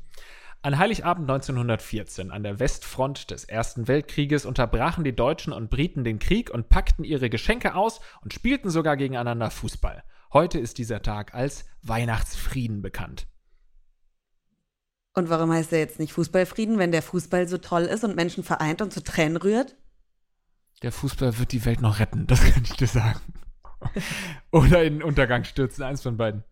An 0.62 0.78
Heiligabend 0.78 1.30
1914, 1.30 2.30
an 2.30 2.42
der 2.42 2.58
Westfront 2.58 3.30
des 3.30 3.44
Ersten 3.44 3.86
Weltkrieges, 3.86 4.46
unterbrachen 4.46 5.04
die 5.04 5.14
Deutschen 5.14 5.52
und 5.52 5.70
Briten 5.70 6.02
den 6.02 6.18
Krieg 6.18 6.50
und 6.50 6.70
packten 6.70 7.04
ihre 7.04 7.30
Geschenke 7.30 7.74
aus 7.74 8.00
und 8.22 8.32
spielten 8.32 8.70
sogar 8.70 8.96
gegeneinander 8.96 9.50
Fußball. 9.50 10.02
Heute 10.32 10.58
ist 10.58 10.78
dieser 10.78 11.02
Tag 11.02 11.34
als 11.34 11.66
Weihnachtsfrieden 11.82 12.82
bekannt. 12.82 13.28
Und 15.12 15.28
warum 15.28 15.52
heißt 15.52 15.72
er 15.72 15.78
jetzt 15.78 15.98
nicht 15.98 16.14
Fußballfrieden, 16.14 16.78
wenn 16.78 16.90
der 16.90 17.02
Fußball 17.02 17.46
so 17.48 17.58
toll 17.58 17.82
ist 17.82 18.02
und 18.02 18.16
Menschen 18.16 18.44
vereint 18.44 18.82
und 18.82 18.92
zu 18.92 19.02
Tränen 19.02 19.36
rührt? 19.36 19.76
Der 20.82 20.90
Fußball 20.90 21.38
wird 21.38 21.52
die 21.52 21.64
Welt 21.64 21.80
noch 21.80 22.00
retten, 22.00 22.26
das 22.26 22.42
kann 22.42 22.64
ich 22.64 22.72
dir 22.72 22.88
sagen. 22.88 23.20
Oder 24.50 24.84
in 24.84 24.94
den 24.94 25.02
Untergang 25.02 25.44
stürzen, 25.44 25.84
eins 25.84 26.02
von 26.02 26.16
beiden. 26.16 26.44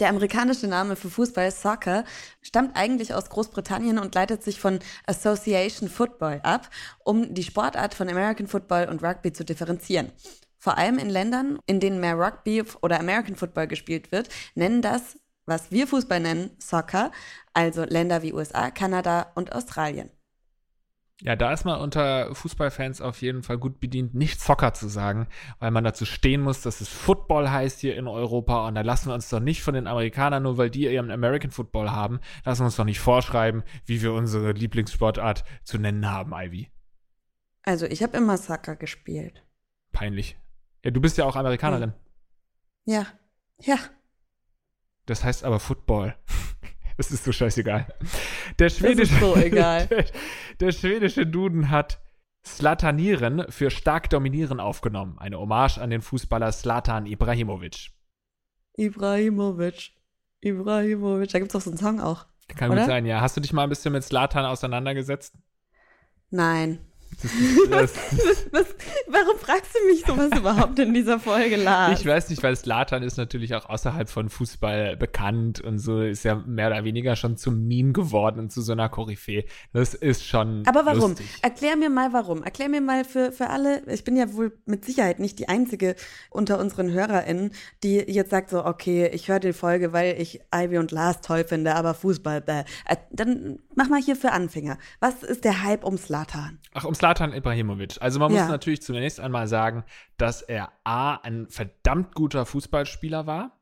Der 0.00 0.08
amerikanische 0.08 0.66
Name 0.66 0.96
für 0.96 1.08
Fußball, 1.08 1.52
Soccer, 1.52 2.04
stammt 2.42 2.76
eigentlich 2.76 3.14
aus 3.14 3.30
Großbritannien 3.30 4.00
und 4.00 4.14
leitet 4.16 4.42
sich 4.42 4.58
von 4.58 4.80
Association 5.06 5.88
Football 5.88 6.40
ab, 6.42 6.68
um 7.04 7.32
die 7.32 7.44
Sportart 7.44 7.94
von 7.94 8.08
American 8.08 8.48
Football 8.48 8.88
und 8.88 9.04
Rugby 9.04 9.32
zu 9.32 9.44
differenzieren. 9.44 10.10
Vor 10.58 10.78
allem 10.78 10.98
in 10.98 11.10
Ländern, 11.10 11.60
in 11.66 11.78
denen 11.78 12.00
mehr 12.00 12.18
Rugby 12.18 12.64
oder 12.82 12.98
American 12.98 13.36
Football 13.36 13.68
gespielt 13.68 14.10
wird, 14.10 14.28
nennen 14.56 14.82
das, 14.82 15.16
was 15.46 15.70
wir 15.70 15.86
Fußball 15.86 16.18
nennen, 16.18 16.56
Soccer, 16.58 17.12
also 17.52 17.84
Länder 17.84 18.22
wie 18.22 18.32
USA, 18.32 18.70
Kanada 18.70 19.30
und 19.36 19.52
Australien. 19.52 20.10
Ja, 21.20 21.36
da 21.36 21.52
ist 21.52 21.64
man 21.64 21.80
unter 21.80 22.34
Fußballfans 22.34 23.00
auf 23.00 23.22
jeden 23.22 23.44
Fall 23.44 23.56
gut 23.56 23.78
bedient, 23.78 24.14
nicht 24.14 24.40
Soccer 24.40 24.74
zu 24.74 24.88
sagen, 24.88 25.28
weil 25.60 25.70
man 25.70 25.84
dazu 25.84 26.04
stehen 26.04 26.40
muss, 26.40 26.62
dass 26.62 26.80
es 26.80 26.88
Football 26.88 27.50
heißt 27.50 27.80
hier 27.80 27.96
in 27.96 28.08
Europa 28.08 28.66
und 28.66 28.74
da 28.74 28.80
lassen 28.80 29.08
wir 29.08 29.14
uns 29.14 29.28
doch 29.28 29.38
nicht 29.38 29.62
von 29.62 29.74
den 29.74 29.86
Amerikanern, 29.86 30.42
nur 30.42 30.58
weil 30.58 30.70
die 30.70 30.90
ihren 30.90 31.12
American 31.12 31.52
Football 31.52 31.92
haben, 31.92 32.18
lassen 32.44 32.62
wir 32.62 32.66
uns 32.66 32.76
doch 32.76 32.84
nicht 32.84 32.98
vorschreiben, 32.98 33.62
wie 33.86 34.02
wir 34.02 34.12
unsere 34.12 34.52
Lieblingssportart 34.52 35.44
zu 35.62 35.78
nennen 35.78 36.10
haben, 36.10 36.32
Ivy. 36.34 36.68
Also 37.62 37.86
ich 37.86 38.02
habe 38.02 38.16
immer 38.16 38.36
Soccer 38.36 38.74
gespielt. 38.74 39.44
Peinlich. 39.92 40.36
Ja, 40.84 40.90
du 40.90 41.00
bist 41.00 41.16
ja 41.16 41.24
auch 41.24 41.36
Amerikanerin. 41.36 41.94
Ja, 42.84 43.06
ja. 43.60 43.78
Das 45.06 45.22
heißt 45.22 45.44
aber 45.44 45.60
Football. 45.60 46.16
Das 46.96 47.10
ist 47.10 47.24
so 47.24 47.32
scheißegal. 47.32 47.86
Der 48.58 48.70
schwedische, 48.70 49.18
so 49.18 49.36
egal. 49.36 49.86
Der, 49.88 50.04
der 50.60 50.72
schwedische 50.72 51.26
Duden 51.26 51.70
hat 51.70 52.00
Slatanieren 52.46 53.46
für 53.48 53.70
stark 53.70 54.10
dominieren 54.10 54.60
aufgenommen. 54.60 55.18
Eine 55.18 55.38
Hommage 55.38 55.78
an 55.78 55.90
den 55.90 56.02
Fußballer 56.02 56.52
Slatan 56.52 57.06
Ibrahimovic. 57.06 57.90
Ibrahimovic. 58.76 59.92
Ibrahimovic. 60.40 61.30
Da 61.30 61.38
gibt's 61.38 61.54
doch 61.54 61.62
so 61.62 61.70
einen 61.70 61.78
Song 61.78 62.00
auch. 62.00 62.26
Kann 62.48 62.70
Oder? 62.70 62.82
gut 62.82 62.90
sein, 62.90 63.06
ja. 63.06 63.22
Hast 63.22 63.36
du 63.36 63.40
dich 63.40 63.52
mal 63.52 63.62
ein 63.62 63.70
bisschen 63.70 63.92
mit 63.92 64.04
Slatan 64.04 64.44
auseinandergesetzt? 64.44 65.34
Nein. 66.30 66.80
Was, 67.70 67.92
warum 69.08 69.38
fragst 69.38 69.74
du 69.74 69.86
mich 69.86 70.04
sowas 70.06 70.38
überhaupt 70.38 70.78
in 70.78 70.92
dieser 70.92 71.18
Folge, 71.18 71.56
Lars? 71.56 71.98
Ich 72.00 72.06
weiß 72.06 72.28
nicht, 72.28 72.42
weil 72.42 72.54
Slatan 72.54 73.02
ist 73.02 73.16
natürlich 73.16 73.54
auch 73.54 73.68
außerhalb 73.68 74.08
von 74.08 74.28
Fußball 74.28 74.96
bekannt 74.96 75.60
und 75.60 75.78
so 75.78 76.00
ist 76.00 76.24
ja 76.24 76.34
mehr 76.34 76.68
oder 76.68 76.84
weniger 76.84 77.16
schon 77.16 77.36
zum 77.36 77.66
Meme 77.66 77.92
geworden 77.92 78.38
und 78.40 78.52
zu 78.52 78.60
so 78.60 78.72
einer 78.72 78.88
Koryphäe. 78.88 79.44
Das 79.72 79.94
ist 79.94 80.26
schon. 80.26 80.62
Aber 80.66 80.84
warum? 80.84 81.10
Lustig. 81.10 81.26
Erklär 81.42 81.76
mir 81.76 81.90
mal 81.90 82.12
warum. 82.12 82.42
Erklär 82.42 82.68
mir 82.68 82.80
mal 82.80 83.04
für, 83.04 83.32
für 83.32 83.48
alle, 83.48 83.82
ich 83.86 84.04
bin 84.04 84.16
ja 84.16 84.32
wohl 84.34 84.52
mit 84.66 84.84
Sicherheit 84.84 85.18
nicht 85.18 85.38
die 85.38 85.48
einzige 85.48 85.96
unter 86.30 86.58
unseren 86.58 86.90
HörerInnen, 86.90 87.52
die 87.82 87.96
jetzt 87.96 88.30
sagt 88.30 88.50
so, 88.50 88.64
okay, 88.64 89.08
ich 89.12 89.28
höre 89.28 89.40
die 89.40 89.52
Folge, 89.52 89.92
weil 89.92 90.20
ich 90.20 90.40
Ivy 90.54 90.78
und 90.78 90.90
Lars 90.90 91.20
toll 91.22 91.44
finde, 91.44 91.74
aber 91.74 91.94
Fußball, 91.94 92.40
bäh. 92.40 92.64
Äh, 92.86 92.96
Dann 93.10 93.58
mach 93.74 93.88
mal 93.88 94.00
hier 94.00 94.16
für 94.16 94.32
Anfänger. 94.32 94.78
Was 95.00 95.22
ist 95.22 95.44
der 95.44 95.62
Hype 95.62 95.84
um 95.84 95.96
Slatan? 95.96 96.58
Ach, 96.74 96.84
um 96.84 96.94
Slatan 96.94 97.13
Ibrahimovic. 97.20 97.96
Also 98.00 98.18
man 98.18 98.32
Ja. 98.32 98.40
muss 98.42 98.48
natürlich 98.50 98.82
zunächst 98.82 99.20
einmal 99.20 99.46
sagen, 99.46 99.84
dass 100.16 100.42
er 100.42 100.72
A, 100.84 101.16
ein 101.16 101.46
verdammt 101.48 102.14
guter 102.14 102.46
Fußballspieler 102.46 103.26
war. 103.26 103.58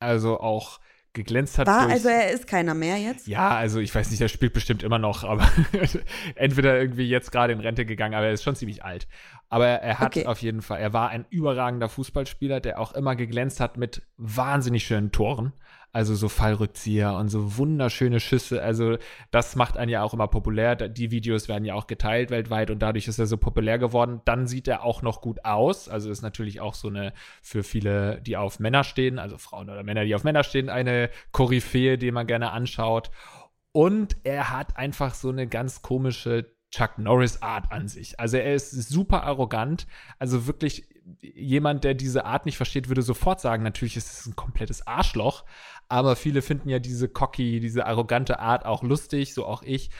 Also 0.00 0.40
auch 0.40 0.80
geglänzt 1.14 1.58
hat 1.58 1.66
War, 1.66 1.82
durch 1.84 1.92
also 1.94 2.08
er 2.10 2.30
ist 2.30 2.46
keiner 2.46 2.74
mehr 2.74 2.98
jetzt? 2.98 3.26
Ja, 3.26 3.48
also 3.56 3.80
ich 3.80 3.94
weiß 3.94 4.10
nicht, 4.10 4.20
er 4.20 4.28
spielt 4.28 4.52
bestimmt 4.52 4.82
immer 4.82 4.98
noch, 4.98 5.24
aber 5.24 5.48
entweder 6.34 6.78
irgendwie 6.78 7.08
jetzt 7.08 7.32
gerade 7.32 7.54
in 7.54 7.60
Rente 7.60 7.86
gegangen, 7.86 8.14
aber 8.14 8.26
er 8.26 8.32
ist 8.32 8.42
schon 8.42 8.54
ziemlich 8.54 8.84
alt. 8.84 9.08
Aber 9.48 9.66
er 9.66 9.98
hat 9.98 10.08
Okay. 10.08 10.26
auf 10.26 10.42
jeden 10.42 10.60
Fall, 10.60 10.78
er 10.80 10.92
war 10.92 11.08
ein 11.08 11.24
überragender 11.30 11.88
Fußballspieler, 11.88 12.60
der 12.60 12.78
auch 12.78 12.92
immer 12.92 13.16
geglänzt 13.16 13.60
hat 13.60 13.78
mit 13.78 14.02
wahnsinnig 14.18 14.84
schönen 14.84 15.10
Toren. 15.10 15.54
Also 15.96 16.14
so 16.14 16.28
Fallrückzieher 16.28 17.14
und 17.14 17.30
so 17.30 17.56
wunderschöne 17.56 18.20
Schüsse. 18.20 18.62
Also 18.62 18.98
das 19.30 19.56
macht 19.56 19.78
einen 19.78 19.90
ja 19.90 20.02
auch 20.02 20.12
immer 20.12 20.28
populär. 20.28 20.76
Die 20.76 21.10
Videos 21.10 21.48
werden 21.48 21.64
ja 21.64 21.72
auch 21.72 21.86
geteilt 21.86 22.28
weltweit 22.28 22.70
und 22.70 22.80
dadurch 22.80 23.08
ist 23.08 23.18
er 23.18 23.24
so 23.24 23.38
populär 23.38 23.78
geworden. 23.78 24.20
Dann 24.26 24.46
sieht 24.46 24.68
er 24.68 24.84
auch 24.84 25.00
noch 25.00 25.22
gut 25.22 25.46
aus. 25.46 25.88
Also 25.88 26.10
ist 26.10 26.20
natürlich 26.20 26.60
auch 26.60 26.74
so 26.74 26.88
eine 26.88 27.14
für 27.40 27.62
viele, 27.62 28.20
die 28.20 28.36
auf 28.36 28.60
Männer 28.60 28.84
stehen, 28.84 29.18
also 29.18 29.38
Frauen 29.38 29.70
oder 29.70 29.82
Männer, 29.84 30.04
die 30.04 30.14
auf 30.14 30.22
Männer 30.22 30.44
stehen, 30.44 30.68
eine 30.68 31.08
Koryphäe, 31.32 31.96
die 31.96 32.10
man 32.10 32.26
gerne 32.26 32.50
anschaut. 32.50 33.10
Und 33.72 34.18
er 34.22 34.50
hat 34.50 34.76
einfach 34.76 35.14
so 35.14 35.30
eine 35.30 35.46
ganz 35.46 35.80
komische 35.80 36.52
Chuck 36.70 36.98
Norris 36.98 37.40
Art 37.40 37.72
an 37.72 37.88
sich. 37.88 38.20
Also 38.20 38.36
er 38.36 38.54
ist 38.54 38.70
super 38.70 39.22
arrogant. 39.22 39.86
Also 40.18 40.46
wirklich 40.46 40.90
jemand, 41.20 41.84
der 41.84 41.94
diese 41.94 42.24
Art 42.24 42.46
nicht 42.46 42.56
versteht, 42.56 42.88
würde 42.88 43.02
sofort 43.02 43.40
sagen, 43.40 43.62
natürlich 43.62 43.96
ist 43.96 44.12
es 44.12 44.26
ein 44.26 44.36
komplettes 44.36 44.86
Arschloch. 44.86 45.44
Aber 45.88 46.16
viele 46.16 46.42
finden 46.42 46.68
ja 46.68 46.78
diese 46.78 47.08
cocky, 47.08 47.60
diese 47.60 47.86
arrogante 47.86 48.40
Art 48.40 48.66
auch 48.66 48.82
lustig, 48.82 49.34
so 49.34 49.46
auch 49.46 49.62
ich. 49.62 49.90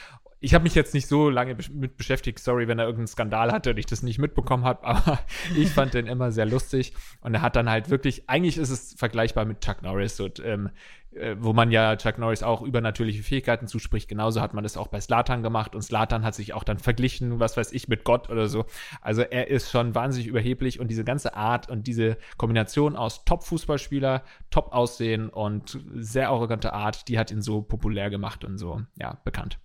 Ich 0.41 0.55
habe 0.55 0.65
mich 0.65 0.75
jetzt 0.75 0.93
nicht 0.95 1.07
so 1.07 1.31
lange 1.31 1.55
besch- 1.55 1.73
mit 1.73 1.97
beschäftigt, 1.97 2.39
sorry, 2.39 2.69
wenn 2.69 2.79
er 2.79 2.85
irgendeinen 2.85 3.07
Skandal 3.09 3.53
hatte 3.53 3.71
und 3.71 3.79
ich 3.79 3.87
das 3.87 4.03
nicht 4.03 4.19
mitbekommen 4.19 4.65
habe, 4.65 4.85
aber 4.87 5.19
ich 5.57 5.71
fand 5.71 5.95
den 5.95 6.07
immer 6.07 6.31
sehr 6.31 6.47
lustig 6.47 6.93
und 7.23 7.35
er 7.35 7.43
hat 7.43 7.57
dann 7.57 7.71
halt 7.71 7.89
wirklich, 7.91 8.29
eigentlich 8.29 8.59
ist 8.59 8.71
es 8.71 8.95
vergleichbar 8.95 9.45
mit 9.47 9.61
Chuck 9.61 9.83
Norris 9.83 10.21
und 10.21 10.41
ähm, 10.45 10.71
äh, 11.13 11.37
wo 11.39 11.55
man 11.55 11.71
ja 11.71 11.97
Chuck 11.97 12.19
Norris 12.19 12.43
auch 12.43 12.61
übernatürliche 12.61 13.23
Fähigkeiten 13.23 13.67
zuspricht, 13.67 14.09
genauso 14.09 14.43
hat 14.43 14.53
man 14.53 14.63
das 14.63 14.77
auch 14.77 14.89
bei 14.89 15.01
Slatan 15.01 15.43
gemacht 15.43 15.75
und 15.75 15.81
Slatan 15.81 16.23
hat 16.25 16.35
sich 16.35 16.53
auch 16.53 16.65
dann 16.65 16.79
verglichen, 16.79 17.41
was 17.41 17.57
weiß 17.57 17.73
ich, 17.73 17.89
mit 17.89 18.05
Gott 18.05 18.29
oder 18.29 18.49
so. 18.49 18.67
Also 19.01 19.23
er 19.23 19.49
ist 19.49 19.71
schon 19.71 19.95
wahnsinnig 19.95 20.29
überheblich 20.29 20.79
und 20.81 20.89
diese 20.89 21.05
ganze 21.05 21.35
Art 21.35 21.71
und 21.71 21.87
diese 21.87 22.19
Kombination 22.37 22.97
aus 22.97 23.25
Top-Fußballspieler, 23.25 24.23
Top-Aussehen 24.51 25.31
und 25.31 25.81
sehr 25.95 26.29
arrogante 26.29 26.75
Art, 26.75 27.09
die 27.09 27.19
hat 27.19 27.31
ihn 27.31 27.41
so 27.41 27.63
populär 27.63 28.11
gemacht 28.11 28.45
und 28.45 28.59
so, 28.59 28.83
ja, 28.97 29.19
bekannt. 29.25 29.59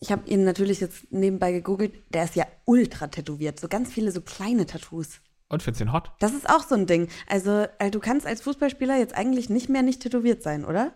Ich 0.00 0.12
habe 0.12 0.28
ihn 0.28 0.44
natürlich 0.44 0.80
jetzt 0.80 1.10
nebenbei 1.12 1.52
gegoogelt. 1.52 1.94
Der 2.12 2.24
ist 2.24 2.36
ja 2.36 2.46
ultra 2.64 3.06
tätowiert. 3.06 3.58
So 3.58 3.68
ganz 3.68 3.92
viele 3.92 4.10
so 4.10 4.20
kleine 4.20 4.66
Tattoos. 4.66 5.20
Und 5.48 5.62
findest 5.62 5.80
du 5.80 5.84
ihn 5.86 5.92
hot? 5.92 6.10
Das 6.18 6.32
ist 6.32 6.48
auch 6.48 6.62
so 6.62 6.74
ein 6.74 6.86
Ding. 6.86 7.08
Also, 7.28 7.66
äh, 7.78 7.90
du 7.90 8.00
kannst 8.00 8.26
als 8.26 8.42
Fußballspieler 8.42 8.96
jetzt 8.98 9.14
eigentlich 9.14 9.50
nicht 9.50 9.68
mehr 9.68 9.82
nicht 9.82 10.02
tätowiert 10.02 10.42
sein, 10.42 10.64
oder? 10.64 10.94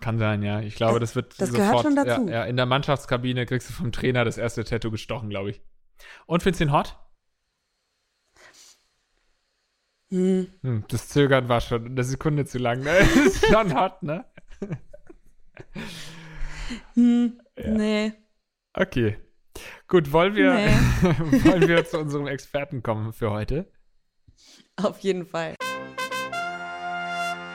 Kann 0.00 0.18
sein, 0.18 0.42
ja. 0.42 0.60
Ich 0.60 0.76
glaube, 0.76 0.98
das 1.00 1.14
wird 1.14 1.38
das 1.38 1.50
sofort. 1.50 1.68
gehört 1.68 1.82
schon 1.82 1.96
dazu. 1.96 2.26
Ja, 2.26 2.40
ja, 2.40 2.44
in 2.44 2.56
der 2.56 2.66
Mannschaftskabine 2.66 3.44
kriegst 3.44 3.68
du 3.68 3.74
vom 3.74 3.92
Trainer 3.92 4.24
das 4.24 4.38
erste 4.38 4.64
Tattoo 4.64 4.90
gestochen, 4.90 5.28
glaube 5.28 5.50
ich. 5.50 5.60
Und 6.26 6.42
findest 6.42 6.60
du 6.60 6.64
ihn 6.64 6.72
hot? 6.72 6.96
Hm. 10.10 10.48
Hm, 10.62 10.84
das 10.88 11.08
Zögern 11.08 11.48
war 11.48 11.60
schon 11.60 11.86
eine 11.86 12.02
Sekunde 12.02 12.44
zu 12.44 12.58
lang, 12.58 12.80
ne? 12.80 12.96
ist 13.26 13.46
schon 13.46 13.78
hot, 13.78 14.02
ne? 14.02 14.24
Hm. 16.94 17.40
Nee. 17.56 18.12
Okay. 18.74 19.18
Gut, 19.88 20.12
wollen 20.12 20.34
wir, 20.34 20.54
Nee. 20.54 20.68
wollen 21.44 21.68
wir 21.68 21.84
zu 21.84 21.98
unserem 22.00 22.26
Experten 22.26 22.82
kommen 22.82 23.12
für 23.12 23.30
heute? 23.30 23.70
Auf 24.76 25.00
jeden 25.00 25.26
Fall. 25.26 25.54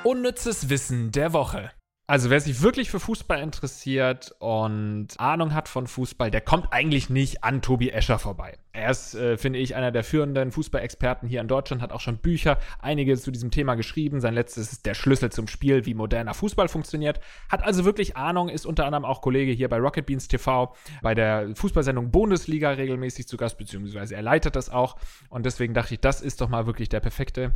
Unnützes 0.03 0.69
Wissen 0.69 1.11
der 1.11 1.33
Woche. 1.33 1.71
Also 2.07 2.29
wer 2.29 2.39
sich 2.39 2.61
wirklich 2.61 2.91
für 2.91 2.99
Fußball 2.99 3.41
interessiert 3.41 4.35
und 4.37 5.07
Ahnung 5.17 5.55
hat 5.55 5.67
von 5.67 5.87
Fußball, 5.87 6.29
der 6.29 6.41
kommt 6.41 6.67
eigentlich 6.71 7.09
nicht 7.09 7.43
an 7.43 7.63
Tobi 7.63 7.89
Escher 7.89 8.19
vorbei. 8.19 8.59
Er 8.73 8.91
ist, 8.91 9.15
äh, 9.15 9.39
finde 9.39 9.57
ich, 9.57 9.75
einer 9.75 9.91
der 9.91 10.03
führenden 10.03 10.51
Fußballexperten 10.51 11.27
hier 11.27 11.41
in 11.41 11.47
Deutschland, 11.47 11.81
hat 11.81 11.91
auch 11.91 12.01
schon 12.01 12.17
Bücher, 12.17 12.59
einige 12.79 13.17
zu 13.17 13.31
diesem 13.31 13.49
Thema 13.49 13.73
geschrieben. 13.73 14.21
Sein 14.21 14.35
letztes 14.35 14.71
ist 14.71 14.85
Der 14.85 14.93
Schlüssel 14.93 15.31
zum 15.31 15.47
Spiel, 15.47 15.87
wie 15.87 15.95
moderner 15.95 16.35
Fußball 16.35 16.67
funktioniert. 16.67 17.19
Hat 17.49 17.63
also 17.63 17.85
wirklich 17.85 18.15
Ahnung, 18.15 18.49
ist 18.49 18.67
unter 18.67 18.85
anderem 18.85 19.03
auch 19.05 19.21
Kollege 19.21 19.51
hier 19.51 19.67
bei 19.69 19.79
Rocket 19.79 20.05
Beans 20.05 20.27
TV, 20.27 20.75
bei 21.01 21.15
der 21.15 21.55
Fußballsendung 21.55 22.11
Bundesliga 22.11 22.69
regelmäßig 22.69 23.27
zu 23.27 23.35
Gast, 23.35 23.57
beziehungsweise 23.57 24.13
er 24.13 24.21
leitet 24.21 24.55
das 24.55 24.69
auch. 24.69 24.97
Und 25.29 25.47
deswegen 25.47 25.73
dachte 25.73 25.95
ich, 25.95 26.01
das 26.01 26.21
ist 26.21 26.39
doch 26.39 26.49
mal 26.49 26.67
wirklich 26.67 26.89
der 26.89 26.99
perfekte 26.99 27.53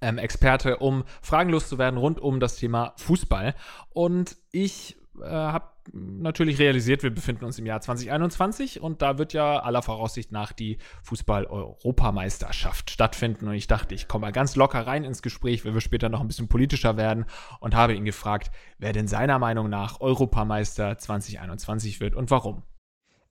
ähm, 0.00 0.18
Experte, 0.18 0.78
um 0.78 1.04
fragenlos 1.22 1.68
zu 1.68 1.78
werden 1.78 1.96
rund 1.96 2.20
um 2.20 2.40
das 2.40 2.56
Thema 2.56 2.94
Fußball. 2.96 3.54
Und 3.92 4.36
ich 4.52 4.96
äh, 5.20 5.26
habe 5.26 5.70
natürlich 5.92 6.58
realisiert, 6.58 7.02
wir 7.02 7.10
befinden 7.10 7.44
uns 7.44 7.58
im 7.58 7.66
Jahr 7.66 7.80
2021 7.80 8.80
und 8.80 9.02
da 9.02 9.18
wird 9.18 9.32
ja 9.32 9.60
aller 9.60 9.82
Voraussicht 9.82 10.30
nach 10.32 10.52
die 10.52 10.78
Fußball-Europameisterschaft 11.02 12.90
stattfinden. 12.90 13.48
Und 13.48 13.54
ich 13.54 13.66
dachte, 13.66 13.94
ich 13.94 14.08
komme 14.08 14.26
mal 14.26 14.32
ganz 14.32 14.56
locker 14.56 14.86
rein 14.86 15.04
ins 15.04 15.22
Gespräch, 15.22 15.64
wenn 15.64 15.74
wir 15.74 15.80
später 15.80 16.08
noch 16.08 16.20
ein 16.20 16.28
bisschen 16.28 16.48
politischer 16.48 16.96
werden 16.96 17.26
und 17.60 17.74
habe 17.74 17.94
ihn 17.94 18.04
gefragt, 18.04 18.50
wer 18.78 18.92
denn 18.92 19.08
seiner 19.08 19.38
Meinung 19.38 19.68
nach 19.68 20.00
Europameister 20.00 20.96
2021 20.98 22.00
wird 22.00 22.14
und 22.14 22.30
warum. 22.30 22.62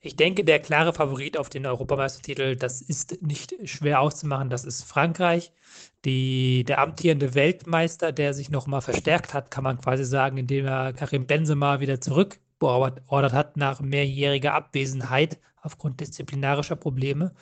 Ich 0.01 0.15
denke, 0.15 0.45
der 0.45 0.59
klare 0.59 0.93
Favorit 0.93 1.37
auf 1.37 1.49
den 1.49 1.65
Europameistertitel, 1.65 2.55
das 2.55 2.81
ist 2.81 3.21
nicht 3.21 3.55
schwer 3.65 3.99
auszumachen, 3.99 4.49
das 4.49 4.63
ist 4.63 4.83
Frankreich. 4.83 5.51
Die, 6.05 6.63
der 6.63 6.79
amtierende 6.79 7.35
Weltmeister, 7.35 8.13
der 8.13 8.33
sich 8.33 8.49
nochmal 8.49 8.81
verstärkt 8.81 9.33
hat, 9.33 9.51
kann 9.51 9.65
man 9.65 9.79
quasi 9.81 10.05
sagen, 10.05 10.37
indem 10.37 10.65
er 10.67 10.93
Karim 10.93 11.27
Benzema 11.27 11.81
wieder 11.81 11.99
zurückbeordert 11.99 13.33
hat 13.33 13.57
nach 13.57 13.81
mehrjähriger 13.81 14.53
Abwesenheit 14.53 15.37
aufgrund 15.61 15.99
disziplinarischer 15.99 16.77
Probleme. 16.77 17.33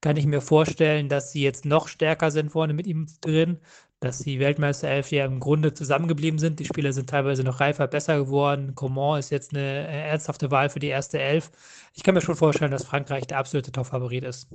Kann 0.00 0.16
ich 0.16 0.26
mir 0.26 0.40
vorstellen, 0.40 1.08
dass 1.08 1.32
sie 1.32 1.42
jetzt 1.42 1.64
noch 1.64 1.88
stärker 1.88 2.30
sind 2.30 2.50
vorne 2.52 2.74
mit 2.74 2.86
ihm 2.86 3.08
drin, 3.20 3.58
dass 4.00 4.20
die 4.20 4.38
Weltmeisterelf 4.38 5.10
ja 5.10 5.24
im 5.24 5.40
Grunde 5.40 5.74
zusammengeblieben 5.74 6.38
sind. 6.38 6.60
Die 6.60 6.64
Spieler 6.64 6.92
sind 6.92 7.10
teilweise 7.10 7.42
noch 7.42 7.60
reifer, 7.60 7.86
besser 7.88 8.18
geworden. 8.18 8.74
Coman 8.74 9.18
ist 9.18 9.30
jetzt 9.30 9.52
eine 9.52 9.88
äh, 9.88 10.08
ernsthafte 10.08 10.50
Wahl 10.50 10.70
für 10.70 10.78
die 10.78 10.86
erste 10.86 11.18
Elf. 11.18 11.50
Ich 11.94 12.04
kann 12.04 12.14
mir 12.14 12.20
schon 12.20 12.36
vorstellen, 12.36 12.70
dass 12.70 12.84
Frankreich 12.84 13.26
der 13.26 13.38
absolute 13.38 13.72
Top-Favorit 13.72 14.24
ist. 14.24 14.48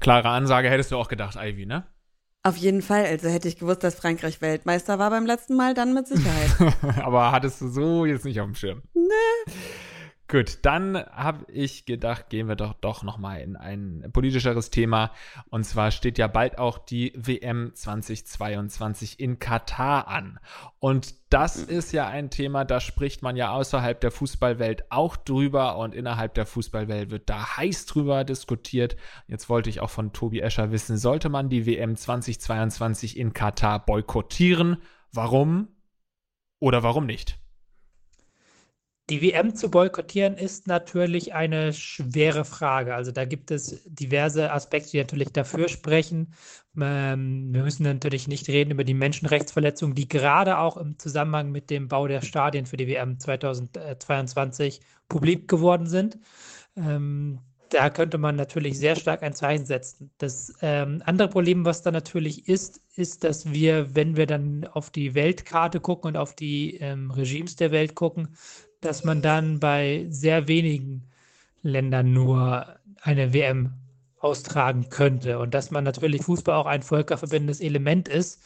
Klare 0.00 0.28
Ansage 0.28 0.70
hättest 0.70 0.92
du 0.92 0.96
auch 0.96 1.08
gedacht, 1.08 1.36
Ivy, 1.36 1.66
ne? 1.66 1.86
Auf 2.42 2.56
jeden 2.56 2.80
Fall. 2.80 3.04
Also 3.04 3.28
hätte 3.28 3.48
ich 3.48 3.58
gewusst, 3.58 3.82
dass 3.82 3.96
Frankreich 3.96 4.40
Weltmeister 4.40 4.98
war 4.98 5.10
beim 5.10 5.26
letzten 5.26 5.56
Mal, 5.56 5.74
dann 5.74 5.92
mit 5.92 6.06
Sicherheit. 6.06 6.50
Aber 7.02 7.32
hattest 7.32 7.60
du 7.60 7.68
so 7.68 8.06
jetzt 8.06 8.24
nicht 8.24 8.40
auf 8.40 8.46
dem 8.46 8.54
Schirm? 8.54 8.82
Nee. 8.94 9.52
Gut, 10.28 10.58
dann 10.62 10.96
habe 10.96 11.46
ich 11.52 11.86
gedacht, 11.86 12.30
gehen 12.30 12.48
wir 12.48 12.56
doch 12.56 12.74
doch 12.74 13.04
noch 13.04 13.16
mal 13.16 13.40
in 13.40 13.54
ein 13.54 14.10
politischeres 14.12 14.70
Thema. 14.70 15.12
Und 15.50 15.62
zwar 15.62 15.92
steht 15.92 16.18
ja 16.18 16.26
bald 16.26 16.58
auch 16.58 16.78
die 16.78 17.12
WM 17.14 17.72
2022 17.72 19.20
in 19.20 19.38
Katar 19.38 20.08
an. 20.08 20.40
Und 20.80 21.14
das 21.30 21.58
ist 21.58 21.92
ja 21.92 22.08
ein 22.08 22.30
Thema, 22.30 22.64
da 22.64 22.80
spricht 22.80 23.22
man 23.22 23.36
ja 23.36 23.52
außerhalb 23.52 24.00
der 24.00 24.10
Fußballwelt 24.10 24.90
auch 24.90 25.14
drüber 25.14 25.78
und 25.78 25.94
innerhalb 25.94 26.34
der 26.34 26.46
Fußballwelt 26.46 27.12
wird 27.12 27.30
da 27.30 27.56
heiß 27.56 27.86
drüber 27.86 28.24
diskutiert. 28.24 28.96
Jetzt 29.28 29.48
wollte 29.48 29.70
ich 29.70 29.78
auch 29.78 29.90
von 29.90 30.12
Tobi 30.12 30.40
Escher 30.40 30.72
wissen, 30.72 30.98
sollte 30.98 31.28
man 31.28 31.50
die 31.50 31.66
WM 31.66 31.94
2022 31.94 33.16
in 33.16 33.32
Katar 33.32 33.84
boykottieren? 33.86 34.78
Warum 35.12 35.68
oder 36.58 36.82
warum 36.82 37.06
nicht? 37.06 37.38
Die 39.08 39.22
WM 39.22 39.54
zu 39.54 39.70
boykottieren 39.70 40.34
ist 40.36 40.66
natürlich 40.66 41.32
eine 41.32 41.72
schwere 41.72 42.44
Frage. 42.44 42.96
Also 42.96 43.12
da 43.12 43.24
gibt 43.24 43.52
es 43.52 43.84
diverse 43.86 44.50
Aspekte, 44.50 44.90
die 44.90 44.98
natürlich 44.98 45.32
dafür 45.32 45.68
sprechen. 45.68 46.34
Ähm, 46.76 47.54
wir 47.54 47.62
müssen 47.62 47.84
natürlich 47.84 48.26
nicht 48.26 48.48
reden 48.48 48.72
über 48.72 48.82
die 48.82 48.94
Menschenrechtsverletzungen, 48.94 49.94
die 49.94 50.08
gerade 50.08 50.58
auch 50.58 50.76
im 50.76 50.98
Zusammenhang 50.98 51.52
mit 51.52 51.70
dem 51.70 51.86
Bau 51.86 52.08
der 52.08 52.20
Stadien 52.20 52.66
für 52.66 52.76
die 52.76 52.88
WM 52.88 53.20
2022 53.20 54.80
publik 55.08 55.46
geworden 55.46 55.86
sind. 55.86 56.18
Ähm, 56.76 57.38
da 57.68 57.90
könnte 57.90 58.18
man 58.18 58.36
natürlich 58.36 58.78
sehr 58.78 58.96
stark 58.96 59.22
ein 59.22 59.34
Zeichen 59.34 59.66
setzen. 59.66 60.10
Das 60.18 60.54
ähm, 60.62 61.02
andere 61.04 61.28
Problem, 61.28 61.64
was 61.64 61.82
da 61.82 61.90
natürlich 61.90 62.48
ist, 62.48 62.80
ist, 62.96 63.24
dass 63.24 63.52
wir, 63.52 63.94
wenn 63.94 64.16
wir 64.16 64.26
dann 64.26 64.66
auf 64.66 64.90
die 64.90 65.14
Weltkarte 65.14 65.80
gucken 65.80 66.08
und 66.08 66.16
auf 66.16 66.34
die 66.34 66.76
ähm, 66.76 67.10
Regimes 67.10 67.56
der 67.56 67.72
Welt 67.72 67.94
gucken, 67.94 68.36
dass 68.86 69.04
man 69.04 69.20
dann 69.20 69.60
bei 69.60 70.06
sehr 70.10 70.48
wenigen 70.48 71.02
Ländern 71.62 72.12
nur 72.12 72.76
eine 73.02 73.34
WM 73.34 73.72
austragen 74.20 74.88
könnte 74.88 75.38
und 75.38 75.54
dass 75.54 75.70
man 75.70 75.84
natürlich 75.84 76.22
Fußball 76.22 76.54
auch 76.54 76.66
ein 76.66 76.82
völkerverbindendes 76.82 77.60
Element 77.60 78.08
ist 78.08 78.42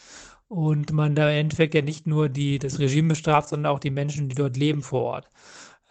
und 0.48 0.92
man 0.92 1.14
da 1.14 1.30
im 1.30 1.36
Endeffekt 1.36 1.74
ja 1.74 1.82
nicht 1.82 2.06
nur 2.06 2.28
die, 2.28 2.58
das 2.58 2.78
Regime 2.78 3.10
bestraft, 3.10 3.50
sondern 3.50 3.72
auch 3.72 3.78
die 3.78 3.90
Menschen, 3.90 4.28
die 4.28 4.34
dort 4.34 4.56
leben 4.56 4.82
vor 4.82 5.02
Ort. 5.02 5.30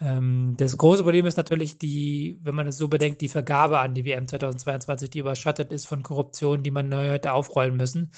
Ähm, 0.02 0.56
das 0.58 0.78
große 0.78 1.04
Problem 1.04 1.26
ist 1.26 1.38
natürlich 1.38 1.78
die, 1.78 2.40
wenn 2.42 2.56
man 2.56 2.68
es 2.68 2.78
so 2.78 2.88
bedenkt, 2.88 3.22
die 3.22 3.28
Vergabe 3.28 3.80
an 3.80 3.94
die 3.94 4.06
WM 4.06 4.28
2022, 4.28 5.10
die 5.10 5.20
überschattet 5.20 5.74
ist 5.74 5.88
von 5.88 6.04
Korruption, 6.04 6.64
die 6.64 6.72
man 6.72 6.88
neu 6.88 7.10
hätte 7.10 7.34
aufrollen 7.34 7.76
müssen. 7.76 8.12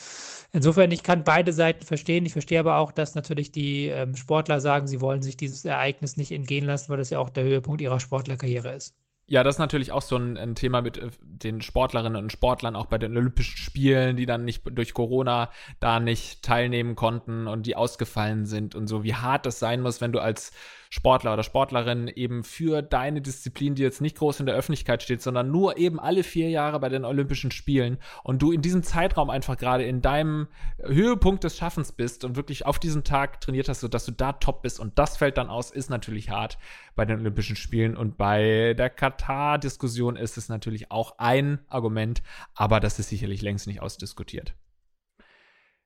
Insofern, 0.51 0.91
ich 0.91 1.01
kann 1.01 1.23
beide 1.23 1.53
Seiten 1.53 1.85
verstehen. 1.85 2.25
Ich 2.25 2.33
verstehe 2.33 2.59
aber 2.59 2.77
auch, 2.77 2.91
dass 2.91 3.15
natürlich 3.15 3.51
die 3.51 3.87
ähm, 3.87 4.15
Sportler 4.15 4.61
sagen, 4.61 4.87
sie 4.87 5.01
wollen 5.01 5.23
sich 5.23 5.37
dieses 5.37 5.65
Ereignis 5.65 6.17
nicht 6.17 6.31
entgehen 6.31 6.65
lassen, 6.65 6.89
weil 6.89 6.97
das 6.97 7.09
ja 7.09 7.19
auch 7.19 7.29
der 7.29 7.45
Höhepunkt 7.45 7.81
ihrer 7.81 7.99
Sportlerkarriere 7.99 8.73
ist. 8.73 8.95
Ja, 9.27 9.43
das 9.43 9.55
ist 9.55 9.59
natürlich 9.59 9.93
auch 9.93 10.01
so 10.01 10.17
ein, 10.17 10.37
ein, 10.37 10.55
Thema 10.55 10.81
mit 10.81 10.97
äh, 10.97 11.09
den 11.21 11.61
Sportlerinnen 11.61 12.21
und 12.21 12.31
Sportlern, 12.33 12.75
auch 12.75 12.87
bei 12.87 12.97
den 12.97 13.15
Olympischen 13.15 13.57
Spielen, 13.57 14.17
die 14.17 14.25
dann 14.25 14.43
nicht 14.43 14.63
durch 14.65 14.93
Corona 14.93 15.49
da 15.79 15.99
nicht 15.99 16.43
teilnehmen 16.43 16.95
konnten 16.95 17.47
und 17.47 17.65
die 17.65 17.75
ausgefallen 17.75 18.45
sind 18.45 18.75
und 18.75 18.87
so, 18.87 19.03
wie 19.03 19.15
hart 19.15 19.45
das 19.45 19.57
sein 19.57 19.81
muss, 19.81 20.01
wenn 20.01 20.11
du 20.11 20.19
als 20.19 20.51
Sportler 20.93 21.31
oder 21.33 21.43
Sportlerin 21.43 22.09
eben 22.09 22.43
für 22.43 22.81
deine 22.81 23.21
Disziplin, 23.21 23.75
die 23.75 23.81
jetzt 23.81 24.01
nicht 24.01 24.17
groß 24.17 24.41
in 24.41 24.45
der 24.45 24.55
Öffentlichkeit 24.55 25.01
steht, 25.01 25.21
sondern 25.21 25.49
nur 25.49 25.77
eben 25.77 26.01
alle 26.01 26.21
vier 26.21 26.49
Jahre 26.49 26.81
bei 26.81 26.89
den 26.89 27.05
Olympischen 27.05 27.49
Spielen 27.49 27.97
und 28.25 28.41
du 28.41 28.51
in 28.51 28.61
diesem 28.61 28.83
Zeitraum 28.83 29.29
einfach 29.29 29.55
gerade 29.55 29.85
in 29.85 30.01
deinem 30.01 30.49
Höhepunkt 30.83 31.45
des 31.45 31.55
Schaffens 31.55 31.93
bist 31.93 32.25
und 32.25 32.35
wirklich 32.35 32.65
auf 32.65 32.77
diesen 32.77 33.05
Tag 33.05 33.39
trainiert 33.39 33.69
hast, 33.69 33.79
sodass 33.79 34.05
du 34.05 34.11
da 34.11 34.33
top 34.33 34.63
bist 34.63 34.81
und 34.81 34.99
das 34.99 35.15
fällt 35.15 35.37
dann 35.37 35.49
aus, 35.49 35.71
ist 35.71 35.89
natürlich 35.89 36.29
hart 36.29 36.57
bei 36.93 37.05
den 37.05 37.21
Olympischen 37.21 37.55
Spielen 37.55 37.95
und 37.95 38.17
bei 38.17 38.73
der 38.73 38.89
Katar-Diskussion 38.89 40.17
ist 40.17 40.37
es 40.37 40.49
natürlich 40.49 40.91
auch 40.91 41.17
ein 41.19 41.59
Argument, 41.69 42.21
aber 42.53 42.81
das 42.81 42.99
ist 42.99 43.07
sicherlich 43.07 43.41
längst 43.41 43.65
nicht 43.65 43.81
ausdiskutiert. 43.81 44.55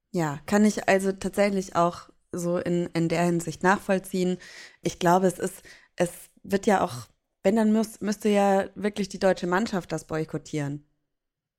Ja, 0.09 0.39
kann 0.47 0.65
ich 0.65 0.89
also 0.89 1.11
tatsächlich 1.11 1.75
auch 1.75 2.09
so 2.37 2.57
in, 2.57 2.87
in 2.93 3.09
der 3.09 3.23
Hinsicht 3.23 3.63
nachvollziehen. 3.63 4.37
Ich 4.81 4.99
glaube, 4.99 5.27
es 5.27 5.39
ist, 5.39 5.63
es 5.95 6.11
wird 6.43 6.65
ja 6.65 6.81
auch, 6.81 7.07
wenn 7.43 7.55
dann 7.55 7.71
müß, 7.71 8.01
müsste 8.01 8.29
ja 8.29 8.65
wirklich 8.75 9.09
die 9.09 9.19
deutsche 9.19 9.47
Mannschaft 9.47 9.91
das 9.91 10.05
boykottieren. 10.05 10.87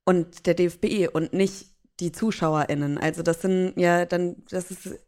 Und 0.04 0.46
der 0.46 0.54
DFB 0.54 1.08
und 1.12 1.32
nicht 1.32 1.66
die 2.00 2.12
ZuschauerInnen. 2.12 2.98
Also 2.98 3.22
das 3.22 3.42
sind 3.42 3.74
ja 3.76 4.04
dann, 4.04 4.44
das 4.50 4.70
ist 4.70 4.98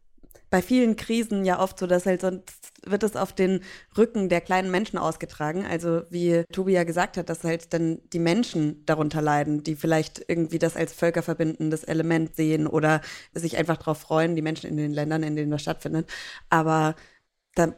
bei 0.51 0.63
vielen 0.63 0.97
Krisen 0.97 1.45
ja 1.45 1.61
oft 1.61 1.79
so, 1.79 1.87
dass 1.87 2.07
halt 2.07 2.21
sonst 2.21 2.73
wird 2.85 3.03
es 3.03 3.17
auf 3.17 3.33
den 3.33 3.61
Rücken 3.97 4.29
der 4.29 4.41
kleinen 4.41 4.71
Menschen 4.71 4.99
ausgetragen. 4.99 5.65
Also 5.67 6.03
wie 6.11 6.45
Tobi 6.53 6.73
ja 6.73 6.85
gesagt 6.85 7.17
hat, 7.17 7.29
dass 7.29 7.45
halt 7.45 7.73
dann 7.75 8.01
die 8.13 8.19
Menschen 8.19 8.85
darunter 8.87 9.21
leiden, 9.21 9.63
die 9.63 9.77
vielleicht 9.77 10.25
irgendwie 10.29 10.59
das 10.59 10.77
als 10.77 10.93
völkerverbindendes 10.93 11.85
Element 11.85 12.35
sehen 12.37 12.67
oder 12.67 13.01
sich 13.35 13.57
einfach 13.57 13.77
darauf 13.77 13.99
freuen, 13.99 14.37
die 14.37 14.43
Menschen 14.43 14.71
in 14.71 14.77
den 14.77 14.93
Ländern, 14.93 15.23
in 15.23 15.37
denen 15.37 15.51
das 15.51 15.63
stattfindet. 15.63 16.11
Aber 16.49 16.95
da 17.55 17.75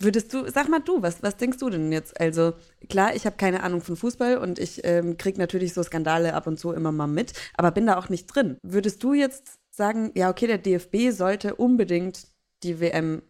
Würdest 0.00 0.32
du, 0.32 0.48
sag 0.48 0.68
mal 0.68 0.78
du, 0.78 1.02
was, 1.02 1.24
was 1.24 1.36
denkst 1.36 1.58
du 1.58 1.70
denn 1.70 1.90
jetzt? 1.90 2.20
Also 2.20 2.52
klar, 2.88 3.16
ich 3.16 3.26
habe 3.26 3.36
keine 3.36 3.64
Ahnung 3.64 3.80
von 3.80 3.96
Fußball 3.96 4.38
und 4.38 4.60
ich 4.60 4.82
ähm, 4.84 5.16
krieg 5.16 5.38
natürlich 5.38 5.74
so 5.74 5.82
Skandale 5.82 6.34
ab 6.34 6.46
und 6.46 6.56
zu 6.56 6.70
immer 6.70 6.92
mal 6.92 7.08
mit, 7.08 7.32
aber 7.56 7.72
bin 7.72 7.86
da 7.86 7.98
auch 7.98 8.08
nicht 8.08 8.26
drin. 8.26 8.58
Würdest 8.62 9.02
du 9.02 9.12
jetzt 9.12 9.57
sagen, 9.78 10.12
ja, 10.14 10.28
okay, 10.28 10.46
der 10.46 10.58
DFB 10.58 11.10
sollte 11.10 11.54
unbedingt 11.54 12.26
die 12.62 12.80
WM 12.80 13.22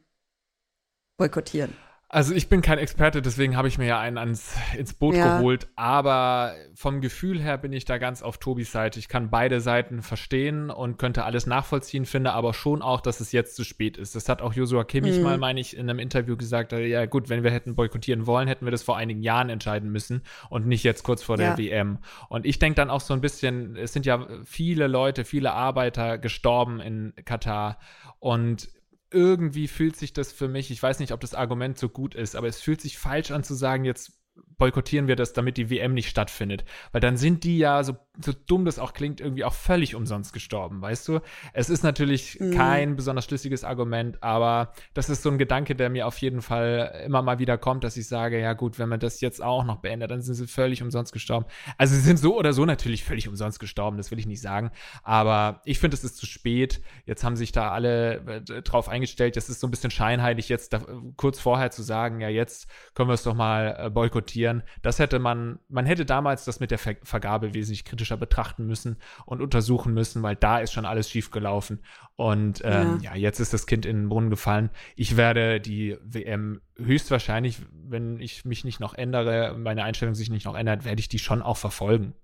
boykottieren. 1.16 1.76
Also 2.10 2.34
ich 2.34 2.48
bin 2.48 2.62
kein 2.62 2.78
Experte, 2.78 3.20
deswegen 3.20 3.54
habe 3.54 3.68
ich 3.68 3.76
mir 3.76 3.86
ja 3.86 4.00
einen 4.00 4.16
ans, 4.16 4.56
ins 4.78 4.94
Boot 4.94 5.14
ja. 5.14 5.36
geholt. 5.36 5.68
Aber 5.76 6.54
vom 6.74 7.02
Gefühl 7.02 7.38
her 7.38 7.58
bin 7.58 7.70
ich 7.74 7.84
da 7.84 7.98
ganz 7.98 8.22
auf 8.22 8.38
Tobis 8.38 8.72
Seite. 8.72 8.98
Ich 8.98 9.08
kann 9.08 9.28
beide 9.28 9.60
Seiten 9.60 10.00
verstehen 10.00 10.70
und 10.70 10.96
könnte 10.96 11.24
alles 11.24 11.46
nachvollziehen, 11.46 12.06
finde 12.06 12.32
aber 12.32 12.54
schon 12.54 12.80
auch, 12.80 13.02
dass 13.02 13.20
es 13.20 13.32
jetzt 13.32 13.56
zu 13.56 13.64
spät 13.64 13.98
ist. 13.98 14.14
Das 14.14 14.30
hat 14.30 14.40
auch 14.40 14.54
Joshua 14.54 14.84
Kimmich 14.84 15.18
mhm. 15.18 15.22
mal, 15.22 15.36
meine 15.36 15.60
ich, 15.60 15.76
in 15.76 15.90
einem 15.90 15.98
Interview 15.98 16.38
gesagt. 16.38 16.72
Ja 16.72 17.04
gut, 17.04 17.28
wenn 17.28 17.42
wir 17.42 17.50
hätten 17.50 17.74
boykottieren 17.74 18.26
wollen, 18.26 18.48
hätten 18.48 18.64
wir 18.64 18.72
das 18.72 18.82
vor 18.82 18.96
einigen 18.96 19.22
Jahren 19.22 19.50
entscheiden 19.50 19.92
müssen 19.92 20.22
und 20.48 20.66
nicht 20.66 20.84
jetzt 20.84 21.02
kurz 21.02 21.22
vor 21.22 21.36
der 21.36 21.50
ja. 21.50 21.58
WM. 21.58 21.98
Und 22.30 22.46
ich 22.46 22.58
denke 22.58 22.76
dann 22.76 22.88
auch 22.88 23.02
so 23.02 23.12
ein 23.12 23.20
bisschen, 23.20 23.76
es 23.76 23.92
sind 23.92 24.06
ja 24.06 24.26
viele 24.46 24.86
Leute, 24.86 25.26
viele 25.26 25.52
Arbeiter 25.52 26.16
gestorben 26.16 26.80
in 26.80 27.12
Katar. 27.26 27.78
Und 28.18 28.70
irgendwie 29.10 29.68
fühlt 29.68 29.96
sich 29.96 30.12
das 30.12 30.32
für 30.32 30.48
mich, 30.48 30.70
ich 30.70 30.82
weiß 30.82 30.98
nicht, 30.98 31.12
ob 31.12 31.20
das 31.20 31.34
Argument 31.34 31.78
so 31.78 31.88
gut 31.88 32.14
ist, 32.14 32.36
aber 32.36 32.48
es 32.48 32.60
fühlt 32.60 32.80
sich 32.80 32.98
falsch 32.98 33.30
an 33.30 33.44
zu 33.44 33.54
sagen, 33.54 33.84
jetzt 33.84 34.12
boykottieren 34.58 35.06
wir 35.06 35.16
das, 35.16 35.32
damit 35.32 35.56
die 35.56 35.70
WM 35.70 35.94
nicht 35.94 36.08
stattfindet. 36.08 36.64
Weil 36.92 37.00
dann 37.00 37.16
sind 37.16 37.44
die 37.44 37.58
ja, 37.58 37.82
so, 37.84 37.96
so 38.22 38.32
dumm 38.46 38.64
das 38.64 38.80
auch 38.80 38.92
klingt, 38.92 39.20
irgendwie 39.20 39.44
auch 39.44 39.54
völlig 39.54 39.94
umsonst 39.94 40.32
gestorben, 40.32 40.82
weißt 40.82 41.06
du? 41.08 41.20
Es 41.52 41.70
ist 41.70 41.84
natürlich 41.84 42.38
mhm. 42.40 42.50
kein 42.50 42.96
besonders 42.96 43.24
schlüssiges 43.24 43.62
Argument, 43.62 44.22
aber 44.22 44.72
das 44.94 45.08
ist 45.08 45.22
so 45.22 45.30
ein 45.30 45.38
Gedanke, 45.38 45.76
der 45.76 45.90
mir 45.90 46.06
auf 46.06 46.18
jeden 46.18 46.42
Fall 46.42 47.02
immer 47.06 47.22
mal 47.22 47.38
wieder 47.38 47.56
kommt, 47.56 47.84
dass 47.84 47.96
ich 47.96 48.08
sage, 48.08 48.40
ja 48.40 48.52
gut, 48.54 48.80
wenn 48.80 48.88
man 48.88 48.98
das 48.98 49.20
jetzt 49.20 49.42
auch 49.42 49.64
noch 49.64 49.76
beendet, 49.76 50.10
dann 50.10 50.22
sind 50.22 50.34
sie 50.34 50.48
völlig 50.48 50.82
umsonst 50.82 51.12
gestorben. 51.12 51.46
Also 51.76 51.94
sie 51.94 52.00
sind 52.00 52.18
so 52.18 52.36
oder 52.36 52.52
so 52.52 52.64
natürlich 52.64 53.04
völlig 53.04 53.28
umsonst 53.28 53.60
gestorben, 53.60 53.96
das 53.96 54.10
will 54.10 54.18
ich 54.18 54.26
nicht 54.26 54.42
sagen. 54.42 54.72
Aber 55.04 55.62
ich 55.64 55.78
finde, 55.78 55.96
es 55.96 56.02
ist 56.02 56.16
zu 56.16 56.26
spät. 56.26 56.82
Jetzt 57.06 57.22
haben 57.22 57.36
sich 57.36 57.52
da 57.52 57.70
alle 57.70 58.42
äh, 58.48 58.62
drauf 58.62 58.88
eingestellt. 58.88 59.36
Das 59.36 59.48
ist 59.48 59.60
so 59.60 59.68
ein 59.68 59.70
bisschen 59.70 59.92
scheinheilig, 59.92 60.48
jetzt 60.48 60.72
da, 60.72 60.80
kurz 61.16 61.38
vorher 61.38 61.70
zu 61.70 61.82
sagen, 61.82 62.20
ja, 62.20 62.28
jetzt 62.28 62.66
können 62.94 63.08
wir 63.08 63.14
es 63.14 63.22
doch 63.22 63.34
mal 63.34 63.76
äh, 63.78 63.90
boykottieren 63.90 64.47
diskutieren. 64.48 64.62
Das 64.82 64.98
hätte 64.98 65.18
man, 65.18 65.58
man 65.68 65.86
hätte 65.86 66.04
damals 66.04 66.44
das 66.44 66.60
mit 66.60 66.70
der 66.70 66.78
Ver 66.78 66.96
Vergabe 67.02 67.54
wesentlich 67.54 67.84
kritischer 67.84 68.16
betrachten 68.16 68.66
müssen 68.66 68.96
und 69.26 69.40
untersuchen 69.40 69.94
müssen, 69.94 70.22
weil 70.22 70.36
da 70.36 70.58
ist 70.58 70.72
schon 70.72 70.86
alles 70.86 71.10
schief 71.10 71.30
gelaufen. 71.30 71.80
Und 72.16 72.62
ähm, 72.64 72.98
ja. 73.02 73.14
ja, 73.14 73.16
jetzt 73.16 73.40
ist 73.40 73.52
das 73.52 73.66
Kind 73.66 73.86
in 73.86 73.96
den 73.96 74.08
Brunnen 74.08 74.30
gefallen. 74.30 74.70
Ich 74.96 75.16
werde 75.16 75.60
die 75.60 75.96
WM 76.02 76.60
höchstwahrscheinlich, 76.76 77.60
wenn 77.72 78.20
ich 78.20 78.44
mich 78.44 78.64
nicht 78.64 78.80
noch 78.80 78.94
ändere, 78.94 79.56
meine 79.58 79.84
Einstellung 79.84 80.14
sich 80.14 80.30
nicht 80.30 80.46
noch 80.46 80.56
ändert, 80.56 80.84
werde 80.84 81.00
ich 81.00 81.08
die 81.08 81.18
schon 81.18 81.42
auch 81.42 81.56
verfolgen. 81.56 82.14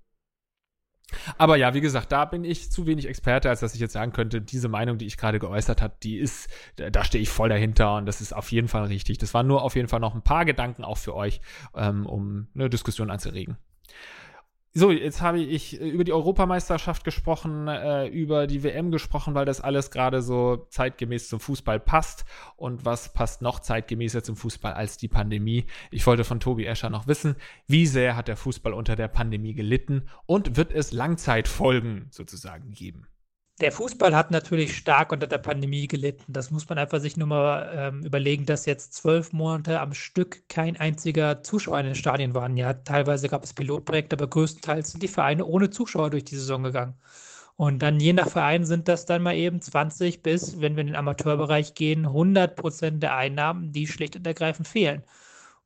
Aber 1.39 1.57
ja, 1.57 1.75
wie 1.75 1.81
gesagt, 1.81 2.13
da 2.13 2.25
bin 2.25 2.45
ich 2.45 2.71
zu 2.71 2.87
wenig 2.87 3.07
Experte, 3.07 3.49
als 3.49 3.61
dass 3.61 3.75
ich 3.75 3.81
jetzt 3.81 3.93
sagen 3.93 4.13
könnte, 4.13 4.41
diese 4.41 4.69
Meinung, 4.69 4.99
die 4.99 5.07
ich 5.07 5.17
gerade 5.17 5.39
geäußert 5.39 5.83
habe, 5.83 5.95
die 6.03 6.19
ist, 6.19 6.49
da 6.77 7.05
stehe 7.05 7.23
ich 7.23 7.29
voll 7.29 7.49
dahinter 7.49 7.97
und 7.97 8.07
das 8.07 8.21
ist 8.21 8.33
auf 8.33 8.51
jeden 8.51 8.69
Fall 8.69 8.85
richtig. 8.85 9.19
Das 9.19 9.35
waren 9.35 9.47
nur 9.47 9.63
auf 9.63 9.77
jeden 9.77 9.89
Fall 9.89 10.01
noch 10.01 10.15
ein 10.15 10.23
paar 10.23 10.45
Gedanken 10.45 10.85
auch 10.85 10.99
für 10.99 11.15
euch, 11.15 11.41
ähm, 11.75 12.07
um 12.07 12.49
eine 12.55 12.71
Diskussion 12.71 13.11
anzuregen. 13.11 13.57
So, 14.77 14.91
jetzt 14.91 15.23
habe 15.23 15.39
ich 15.39 15.81
äh, 15.81 15.89
über 15.89 16.03
die 16.03 16.13
Europameisterschaft 16.13 17.05
gesprochen, 17.05 17.69
äh, 17.69 18.09
über 18.09 18.49
die 18.49 18.65
WM 18.65 18.91
gesprochen, 18.91 19.33
weil 19.35 19.45
das 19.45 19.61
alles 19.61 19.93
gerade 19.93 20.21
so 20.21 20.67
zeitgemäß 20.69 21.29
zum 21.29 21.39
Fußball 21.39 21.79
passt. 21.79 22.25
Und 22.57 22.85
was 22.85 23.13
passt 23.13 23.41
noch 23.41 23.61
zeitgemäßer 23.61 24.25
zum 24.25 24.35
Fußball 24.35 24.73
als 24.73 24.97
die 24.97 25.07
Pandemie? 25.07 25.67
Ich 25.93 26.05
wollte 26.09 26.25
von 26.25 26.41
Tobi 26.41 26.67
Escher 26.67 26.91
noch 26.91 27.07
wissen, 27.07 27.37
wie 27.69 27.87
sehr 27.87 28.17
hat 28.17 28.27
der 28.27 28.37
Fußball 28.37 28.73
unter 28.73 28.97
der 28.97 29.07
Pandemie 29.07 29.55
gelitten 29.55 30.09
und 30.27 30.57
wird 30.57 30.73
es 30.73 30.91
Langzeitfolgen 30.91 32.09
sozusagen 32.11 32.73
geben? 32.73 33.07
Der 33.61 33.71
Fußball 33.71 34.17
hat 34.17 34.33
natürlich 34.33 34.77
stark 34.77 35.13
unter 35.13 35.29
der 35.29 35.39
Pandemie 35.39 35.87
gelitten. 35.87 36.33
Das 36.33 36.51
muss 36.51 36.69
man 36.69 36.77
einfach 36.77 37.01
sich 37.01 37.17
nur 37.17 37.29
mal 37.29 37.71
ähm, 37.73 38.05
überlegen, 38.05 38.47
dass 38.47 38.67
jetzt 38.67 38.95
zwölf 38.95 39.33
Monate 39.33 39.79
am 39.81 39.95
Stück 39.95 40.49
kein 40.49 40.77
einziger 40.77 41.43
Zuschauer 41.43 41.79
in 41.79 41.87
den 41.87 41.95
Stadien 41.95 42.35
waren. 42.35 42.57
Ja, 42.57 42.75
teilweise 42.75 43.29
gab 43.29 43.45
es 43.45 43.55
Pilotprojekte, 43.55 44.17
aber 44.17 44.27
größtenteils 44.29 44.91
sind 44.91 45.03
die 45.05 45.09
Vereine 45.09 45.45
ohne 45.45 45.71
Zuschauer 45.71 46.11
durch 46.11 46.25
die 46.25 46.35
Saison 46.35 46.65
gegangen. 46.65 46.95
Und 47.57 47.81
dann 47.83 48.01
je 48.01 48.13
nach 48.13 48.29
Verein 48.29 48.65
sind 48.65 48.89
das 48.89 49.07
dann 49.07 49.23
mal 49.23 49.37
eben 49.37 49.61
20 49.61 50.23
bis, 50.23 50.61
wenn 50.61 50.75
wir 50.77 50.81
in 50.81 50.89
den 50.89 50.97
Amateurbereich 50.97 51.75
gehen, 51.75 52.07
100 52.07 52.57
Prozent 52.57 53.03
der 53.05 53.17
Einnahmen, 53.17 53.73
die 53.73 53.87
schlicht 53.87 54.17
und 54.17 54.27
ergreifend 54.27 54.67
fehlen. 54.67 55.05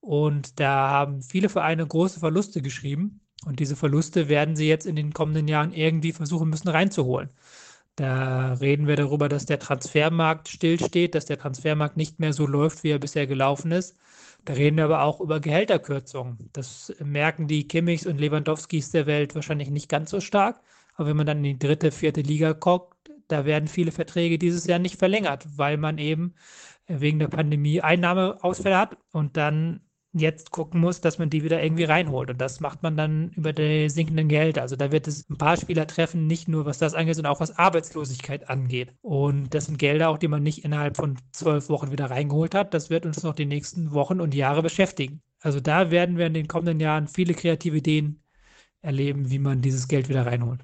Und 0.01 0.61
da 0.61 0.90
haben 0.90 1.22
viele 1.22 1.48
Vereine 1.48 1.87
große 1.87 2.20
Verluste 2.20 2.61
geschrieben. 2.62 3.20
Und 3.46 3.61
diese 3.61 3.77
Verluste 3.77 4.29
werden 4.29 4.57
sie 4.57 4.68
jetzt 4.68 4.87
in 4.87 4.96
den 4.96 5.12
kommenden 5.14 5.48
Jahren 5.48 5.72
irgendwie 5.72 6.12
versuchen 6.12 6.51
müssen 6.51 6.68
reinzuholen. 6.68 7.31
Da 7.98 8.52
reden 8.52 8.87
wir 8.87 8.94
darüber, 8.94 9.28
dass 9.28 9.44
der 9.44 9.58
Transfermarkt 9.58 10.48
stillsteht, 10.48 11.16
dass 11.16 11.26
der 11.26 11.37
Transfermarkt 11.37 11.96
nicht 11.96 12.20
mehr 12.20 12.32
so 12.32 12.46
läuft, 12.46 12.84
wie 12.84 12.90
er 12.90 13.00
bisher 13.00 13.26
gelaufen 13.26 13.72
ist. 13.72 13.96
Da 14.44 14.52
reden 14.52 14.76
wir 14.76 14.84
aber 14.84 15.02
auch 15.02 15.20
über 15.20 15.40
Gehälterkürzungen. 15.40 16.48
Das 16.52 16.94
merken 17.02 17.48
die 17.48 17.66
Kimmichs 17.66 18.06
und 18.06 18.18
Lewandowskis 18.20 18.92
der 18.92 19.06
Welt 19.06 19.34
wahrscheinlich 19.34 19.70
nicht 19.70 19.88
ganz 19.88 20.11
so 20.11 20.20
stark. 20.20 20.61
Aber 20.94 21.08
wenn 21.08 21.16
man 21.16 21.26
dann 21.26 21.38
in 21.38 21.58
die 21.58 21.58
dritte, 21.58 21.90
vierte 21.90 22.20
Liga 22.20 22.52
guckt, 22.52 23.11
da 23.26 23.44
werden 23.44 23.66
viele 23.66 23.90
Verträge 23.90 24.38
dieses 24.38 24.64
Jahr 24.68 24.78
nicht 24.78 24.96
verlängert, 24.96 25.46
weil 25.56 25.76
man 25.76 25.98
eben 25.98 26.37
wegen 26.87 27.18
der 27.18 27.28
Pandemie 27.28 27.80
Einnahmeausfälle 27.80 28.78
hat 28.78 28.96
und 29.11 29.37
dann 29.37 29.80
jetzt 30.12 30.51
gucken 30.51 30.81
muss, 30.81 31.01
dass 31.01 31.18
man 31.18 31.31
die 31.31 31.44
wieder 31.44 31.62
irgendwie 31.62 31.85
reinholt. 31.85 32.31
Und 32.31 32.40
das 32.40 32.61
macht 32.61 32.83
man 32.83 32.97
dann 32.97 33.31
über 33.37 33.53
die 33.53 33.88
sinkenden 33.90 34.29
Gelder. 34.29 34.62
Also 34.62 34.77
da 34.77 34.90
wird 34.92 35.07
es 35.07 35.29
ein 35.29 35.37
paar 35.37 35.57
Spieler 35.57 35.87
treffen, 35.87 36.27
nicht 36.27 36.49
nur 36.49 36.66
was 36.66 36.79
das 36.79 36.94
angeht, 36.94 37.16
sondern 37.16 37.33
auch 37.33 37.40
was 37.40 37.59
Arbeitslosigkeit 37.59 38.49
angeht. 38.49 38.94
Und 39.03 39.55
das 39.55 39.66
sind 39.66 39.79
Gelder 39.79 40.09
auch, 40.09 40.18
die 40.18 40.29
man 40.29 40.42
nicht 40.42 40.64
innerhalb 40.64 40.97
von 40.97 41.18
zwölf 41.33 41.68
Wochen 41.68 41.92
wieder 41.92 42.11
reingeholt 42.11 42.55
hat. 42.55 42.75
Das 42.75 42.90
wird 42.90 43.07
uns 43.07 43.23
noch 43.23 43.35
die 43.35 43.47
nächsten 43.47 43.92
Wochen 43.92 44.21
und 44.21 44.35
Jahre 44.35 44.62
beschäftigen. 44.62 45.23
Also 45.40 45.61
da 45.61 45.90
werden 45.90 46.16
wir 46.16 46.27
in 46.27 46.35
den 46.35 46.49
kommenden 46.49 46.81
Jahren 46.81 47.07
viele 47.09 47.35
kreative 47.35 47.79
Ideen 47.79 48.23
erleben, 48.81 49.31
wie 49.31 49.38
man 49.38 49.62
dieses 49.62 49.88
Geld 49.88 50.09
wieder 50.09 50.27
reinholt. 50.27 50.61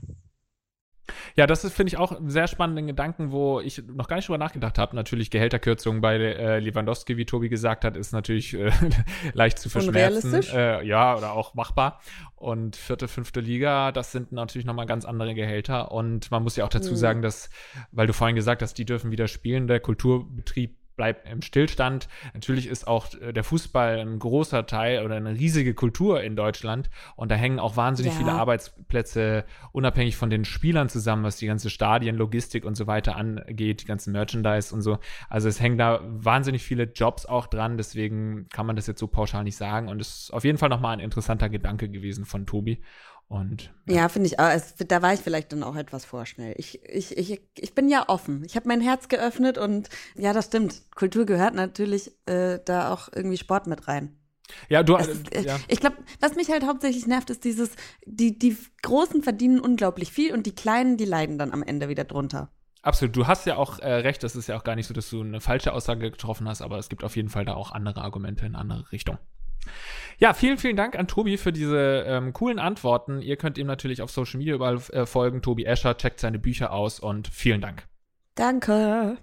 Ja, 1.37 1.47
das 1.47 1.65
ist, 1.65 1.75
finde 1.75 1.89
ich, 1.89 1.99
auch 1.99 2.13
einen 2.13 2.31
sehr 2.31 2.47
spannenden 2.47 2.87
Gedanken, 2.87 3.31
wo 3.31 3.61
ich 3.61 3.83
noch 3.87 4.09
gar 4.09 4.17
nicht 4.17 4.29
drüber 4.29 4.39
nachgedacht 4.39 4.79
habe. 4.79 4.97
Natürlich 4.97 5.31
Gehälterkürzungen 5.31 6.01
bei 6.01 6.17
äh, 6.17 6.59
Lewandowski, 6.61 7.17
wie 7.17 7.25
Tobi 7.25 7.49
gesagt 7.49 7.85
hat, 7.85 7.97
ist 7.97 8.13
natürlich 8.13 8.55
äh, 8.55 8.71
leicht 9.33 9.59
zu 9.59 9.69
verschmerzen. 9.69 10.43
Äh, 10.53 10.85
ja, 10.85 11.17
oder 11.17 11.33
auch 11.33 11.55
machbar. 11.55 12.01
Und 12.37 12.77
vierte, 12.77 13.09
fünfte 13.09 13.41
Liga, 13.41 13.93
das 13.93 14.13
sind 14.13 14.33
natürlich 14.33 14.67
nochmal 14.67 14.87
ganz 14.87 15.05
andere 15.05 15.35
Gehälter. 15.35 15.93
Und 15.93 16.31
man 16.31 16.43
muss 16.43 16.57
ja 16.57 16.65
auch 16.65 16.71
dazu 16.71 16.93
mhm. 16.93 16.97
sagen, 16.97 17.23
dass, 17.23 17.51
weil 17.93 18.07
du 18.07 18.13
vorhin 18.13 18.37
gesagt 18.37 18.63
hast, 18.63 18.75
die 18.75 18.85
dürfen 18.85 19.11
wieder 19.11 19.29
spielen, 19.29 19.67
der 19.67 19.81
Kulturbetrieb 19.81 20.77
bleibt 20.97 21.29
im 21.29 21.43
Stillstand. 21.43 22.09
Natürlich 22.33 22.67
ist 22.67 22.87
auch 22.87 23.13
äh, 23.15 23.33
der 23.33 23.45
Fußball 23.45 23.99
ein 23.99 24.19
großer 24.19 24.67
Teil 24.67 25.05
oder 25.05 25.17
eine 25.17 25.31
riesige 25.31 25.75
Kultur 25.75 26.23
in 26.23 26.37
Deutschland 26.37 26.91
und 27.17 27.31
da 27.31 27.35
hängen 27.35 27.59
auch 27.59 27.77
wahnsinnig 27.77 28.13
ja. 28.13 28.19
viele 28.19 28.33
Arbeitsplätze 28.33 29.45
unabhängig 29.73 30.17
von 30.17 30.31
den 30.31 30.45
Spielern 30.45 30.89
zusammen, 30.89 31.25
was 31.25 31.37
die 31.37 31.47
ganze 31.47 31.71
Stadienlogistik 31.71 32.65
und 32.65 32.77
so 32.77 32.87
weiter 32.87 33.17
angeht, 33.17 33.83
die 33.83 33.87
ganzen 33.87 34.13
Merchandise 34.13 34.75
und 34.75 34.83
so. 34.83 34.99
Also 35.29 35.49
es 35.49 35.61
hängen 35.61 35.79
da 35.79 36.01
wahnsinnig 36.05 36.63
viele 36.63 36.85
Jobs 36.85 37.27
auch 37.27 37.47
dran, 37.47 37.77
deswegen 37.77 38.49
kann 38.51 38.67
man 38.67 38.77
das 38.77 38.87
jetzt 38.87 39.01
so 39.01 39.07
pauschal 39.07 39.45
nicht 39.45 39.57
sagen 39.57 39.89
und 39.89 40.01
es 40.01 40.25
ist 40.25 40.31
auf 40.33 40.45
jeden 40.45 40.59
Fall 40.59 40.69
nochmal 40.69 40.95
ein 40.95 41.01
interessanter 41.01 41.49
Gedanke 41.49 41.89
gewesen 41.89 42.25
von 42.25 42.47
Tobi. 42.47 42.81
Und, 43.29 43.73
ja, 43.87 43.95
ja 43.95 44.09
finde 44.09 44.29
ich 44.29 44.39
auch. 44.39 44.51
Es, 44.51 44.75
da 44.77 45.03
war 45.03 45.15
ich 45.15 45.21
vielleicht 45.21 45.53
dann 45.53 45.63
auch 45.63 45.77
etwas 45.77 46.05
vorschnell. 46.05 46.55
Ich, 46.59 46.85
ich, 46.85 47.17
ich, 47.17 47.41
ich 47.57 47.75
bin 47.75 47.89
ja 47.89 48.09
offen. 48.09 48.45
Ich 48.45 48.57
habe 48.57 48.69
mein 48.69 48.81
Herz 48.81 49.09
geöffnet 49.09 49.59
und 49.59 49.89
ja, 50.17 50.33
das 50.33 50.47
stimmt. 50.47 50.83
Kultur 50.95 51.27
gehört 51.27 51.55
natürlich 51.55 52.13
äh, 52.27 52.61
da 52.65 52.93
auch 52.93 53.09
irgendwie 53.13 53.39
Sport 53.39 53.67
mit 53.67 53.89
rein. 53.89 54.17
Ja, 54.69 54.83
du 54.83 54.97
es, 54.97 55.09
äh, 55.31 55.43
ja. 55.43 55.59
Ich 55.69 55.81
glaube, 55.81 55.97
was 56.21 56.35
mich 56.37 56.51
halt 56.51 56.67
hauptsächlich 56.67 57.07
nervt, 57.07 57.31
ist 57.31 57.45
dieses, 57.45 57.71
die, 58.05 58.39
die 58.39 58.57
Großen 58.83 59.23
verdienen 59.23 59.59
unglaublich 59.59 60.13
viel 60.13 60.33
und 60.33 60.47
die 60.47 60.55
Kleinen, 60.55 60.97
die 60.97 61.07
leiden 61.07 61.39
dann 61.39 61.53
am 61.53 61.63
Ende 61.63 61.89
wieder 61.89 62.05
drunter. 62.05 62.51
Absolut. 62.83 63.17
Du 63.17 63.27
hast 63.27 63.47
ja 63.47 63.57
auch 63.57 63.79
äh, 63.79 63.91
recht, 63.91 64.23
das 64.23 64.37
ist 64.37 64.47
ja 64.47 64.57
auch 64.59 64.65
gar 64.65 64.77
nicht 64.77 64.87
so, 64.87 64.93
dass 64.93 65.09
du 65.09 65.23
eine 65.23 65.41
falsche 65.41 65.73
Aussage 65.73 66.11
getroffen 66.11 66.47
hast, 66.49 66.61
aber 66.61 66.79
es 66.79 66.91
gibt 66.91 67.03
auf 67.03 67.17
jeden 67.17 67.31
Fall 67.31 67.47
da 67.47 67.55
auch 67.55 67.73
andere 67.73 68.03
Argumente 68.03 68.45
in 68.45 68.55
andere 68.55 68.93
Richtungen. 68.93 69.19
Ja, 70.19 70.33
vielen, 70.33 70.59
vielen 70.59 70.77
Dank 70.77 70.97
an 70.97 71.09
Tobi 71.09 71.37
für 71.37 71.53
diese 71.53 72.05
ähm, 72.07 72.33
coolen 72.33 72.59
Antworten. 72.59 73.21
Ihr 73.21 73.37
könnt 73.37 73.59
ihm 73.59 73.67
natürlich 73.67 74.01
auf 74.01 74.11
Social 74.11 74.39
Media 74.39 74.55
überall 74.55 74.81
äh, 74.91 75.07
folgen. 75.07 75.43
Tobi 75.43 75.65
Escher, 75.65 75.97
checkt 75.97 76.21
seine 76.21 76.39
Bücher 76.39 76.73
aus 76.73 77.01
und 77.01 77.29
vielen 77.29 77.61
Dank. 77.61 77.87
Danke. 78.35 79.19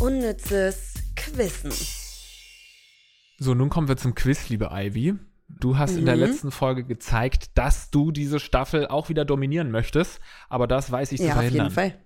Unnützes 0.00 0.94
Quissen. 1.16 1.72
So, 3.38 3.54
nun 3.54 3.68
kommen 3.68 3.88
wir 3.88 3.96
zum 3.96 4.14
Quiz, 4.14 4.48
liebe 4.48 4.70
Ivy. 4.72 5.14
Du 5.48 5.78
hast 5.78 5.92
mhm. 5.92 5.98
in 6.00 6.06
der 6.06 6.16
mhm. 6.16 6.22
letzten 6.22 6.50
Folge 6.50 6.84
gezeigt, 6.84 7.56
dass 7.56 7.90
du 7.90 8.10
diese 8.10 8.40
Staffel 8.40 8.86
auch 8.86 9.08
wieder 9.08 9.24
dominieren 9.24 9.70
möchtest, 9.70 10.20
aber 10.48 10.66
das 10.66 10.90
weiß 10.90 11.12
ich 11.12 11.20
ja, 11.20 11.28
zu 11.28 11.32
verhindern. 11.32 11.68
Auf 11.68 11.76
jeden 11.76 11.92
Fall. 11.92 12.04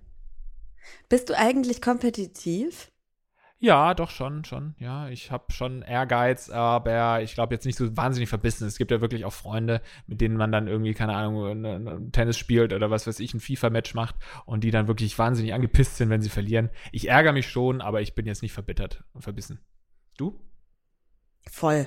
Bist 1.08 1.30
du 1.30 1.38
eigentlich 1.38 1.80
kompetitiv? 1.80 2.91
Ja, 3.62 3.94
doch 3.94 4.10
schon, 4.10 4.44
schon. 4.44 4.74
Ja, 4.80 5.08
ich 5.08 5.30
habe 5.30 5.52
schon 5.52 5.82
Ehrgeiz, 5.82 6.50
aber 6.50 7.22
ich 7.22 7.34
glaube 7.34 7.54
jetzt 7.54 7.64
nicht 7.64 7.78
so 7.78 7.96
wahnsinnig 7.96 8.28
verbissen. 8.28 8.66
Es 8.66 8.76
gibt 8.76 8.90
ja 8.90 9.00
wirklich 9.00 9.24
auch 9.24 9.32
Freunde, 9.32 9.80
mit 10.08 10.20
denen 10.20 10.36
man 10.36 10.50
dann 10.50 10.66
irgendwie, 10.66 10.94
keine 10.94 11.14
Ahnung, 11.14 11.64
ein 11.64 12.10
Tennis 12.10 12.36
spielt 12.36 12.72
oder 12.72 12.90
was 12.90 13.06
weiß 13.06 13.20
ich, 13.20 13.34
ein 13.34 13.38
FIFA-Match 13.38 13.94
macht 13.94 14.16
und 14.46 14.64
die 14.64 14.72
dann 14.72 14.88
wirklich 14.88 15.16
wahnsinnig 15.16 15.54
angepisst 15.54 15.96
sind, 15.96 16.10
wenn 16.10 16.20
sie 16.20 16.28
verlieren. 16.28 16.70
Ich 16.90 17.08
ärgere 17.08 17.32
mich 17.32 17.48
schon, 17.48 17.80
aber 17.80 18.00
ich 18.00 18.16
bin 18.16 18.26
jetzt 18.26 18.42
nicht 18.42 18.52
verbittert 18.52 19.04
und 19.12 19.22
verbissen. 19.22 19.60
Du? 20.16 20.40
Voll. 21.48 21.86